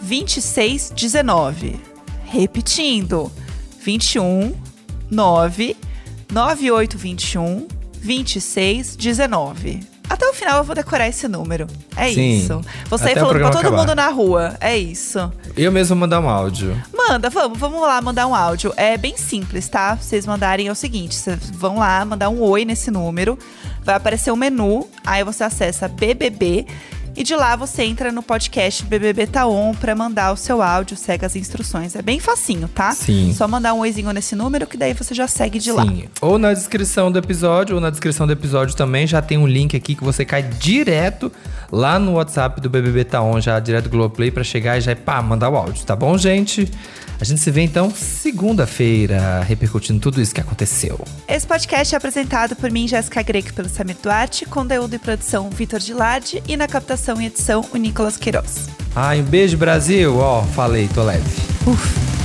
2619. 0.00 1.78
Repetindo. 2.24 3.30
21 3.84 4.54
9 5.12 5.76
9821 6.32 7.68
2619. 8.02 9.92
Até 10.08 10.26
o 10.28 10.34
final 10.34 10.58
eu 10.58 10.64
vou 10.64 10.74
decorar 10.74 11.08
esse 11.08 11.28
número. 11.28 11.66
É 11.96 12.10
Sim. 12.10 12.38
isso. 12.38 12.60
Vou 12.86 12.98
sair 12.98 13.14
falando 13.14 13.38
pra 13.38 13.50
todo 13.50 13.60
acabar. 13.60 13.76
mundo 13.78 13.94
na 13.94 14.08
rua. 14.08 14.56
É 14.60 14.76
isso. 14.76 15.32
Eu 15.56 15.70
mesmo 15.70 15.96
mandar 15.96 16.20
um 16.20 16.28
áudio. 16.28 16.76
Manda, 16.94 17.30
vamos, 17.30 17.58
vamos 17.58 17.80
lá 17.80 18.00
mandar 18.00 18.26
um 18.26 18.34
áudio. 18.34 18.72
É 18.76 18.96
bem 18.96 19.16
simples, 19.16 19.68
tá? 19.68 19.94
Vocês 19.94 20.26
mandarem 20.26 20.68
é 20.68 20.72
o 20.72 20.74
seguinte: 20.74 21.14
vocês 21.14 21.50
vão 21.52 21.78
lá 21.78 22.04
mandar 22.04 22.28
um 22.28 22.40
oi 22.40 22.64
nesse 22.64 22.90
número, 22.90 23.38
vai 23.82 23.94
aparecer 23.94 24.30
o 24.30 24.36
menu, 24.36 24.88
aí 25.06 25.22
você 25.24 25.44
acessa 25.44 25.88
BBB 25.88 26.66
e 27.16 27.22
de 27.22 27.34
lá 27.34 27.56
você 27.56 27.82
entra 27.82 28.10
no 28.10 28.22
podcast 28.22 28.84
BBB 28.84 29.26
Tá 29.26 29.46
On 29.46 29.74
pra 29.74 29.94
mandar 29.94 30.32
o 30.32 30.36
seu 30.36 30.62
áudio, 30.62 30.96
segue 30.96 31.24
as 31.24 31.36
instruções. 31.36 31.94
É 31.94 32.02
bem 32.02 32.18
facinho, 32.18 32.68
tá? 32.68 32.92
Sim. 32.92 33.32
Só 33.36 33.46
mandar 33.46 33.74
um 33.74 33.80
oizinho 33.80 34.10
nesse 34.12 34.34
número 34.34 34.66
que 34.66 34.76
daí 34.76 34.94
você 34.94 35.14
já 35.14 35.28
segue 35.28 35.58
de 35.58 35.70
lá. 35.70 35.84
Sim. 35.84 36.04
Ou 36.20 36.38
na 36.38 36.52
descrição 36.52 37.12
do 37.12 37.18
episódio, 37.18 37.74
ou 37.74 37.80
na 37.80 37.90
descrição 37.90 38.26
do 38.26 38.32
episódio 38.32 38.74
também 38.74 39.06
já 39.06 39.20
tem 39.20 39.36
um 39.36 39.46
link 39.46 39.76
aqui 39.76 39.94
que 39.94 40.02
você 40.02 40.24
cai 40.24 40.42
direto 40.42 41.30
lá 41.70 41.98
no 41.98 42.14
WhatsApp 42.14 42.60
do 42.60 42.70
BBB 42.70 43.04
Tá 43.04 43.22
On, 43.22 43.40
já 43.40 43.60
direto 43.60 43.84
do 43.84 43.90
Globoplay 43.90 44.30
pra 44.30 44.44
chegar 44.44 44.78
e 44.78 44.80
já 44.80 44.96
pá, 44.96 45.20
mandar 45.20 45.50
o 45.50 45.56
áudio, 45.56 45.84
tá 45.84 45.94
bom, 45.94 46.16
gente? 46.16 46.70
A 47.20 47.24
gente 47.24 47.40
se 47.40 47.52
vê 47.52 47.60
então 47.60 47.88
segunda-feira, 47.94 49.42
repercutindo 49.46 50.00
tudo 50.00 50.20
isso 50.20 50.34
que 50.34 50.40
aconteceu. 50.40 50.98
Esse 51.28 51.46
podcast 51.46 51.94
é 51.94 51.96
apresentado 51.96 52.56
por 52.56 52.68
mim, 52.68 52.88
Jéssica 52.88 53.22
Greco, 53.22 53.54
pelo 53.54 53.68
Samir 53.68 53.96
Duarte, 54.02 54.44
conteúdo 54.44 54.94
e 54.94 54.98
produção 54.98 55.48
Vitor 55.48 55.78
Gilade 55.78 56.42
e 56.48 56.56
na 56.56 56.66
captação 56.66 57.01
e 57.20 57.26
edição 57.26 57.64
o 57.72 57.76
Nicolas 57.76 58.16
Queiroz. 58.16 58.68
Ai, 58.94 59.20
um 59.20 59.24
beijo, 59.24 59.56
Brasil. 59.56 60.16
Ó, 60.18 60.42
falei, 60.42 60.88
tô 60.94 61.02
leve. 61.02 61.24
Uf. 61.66 62.21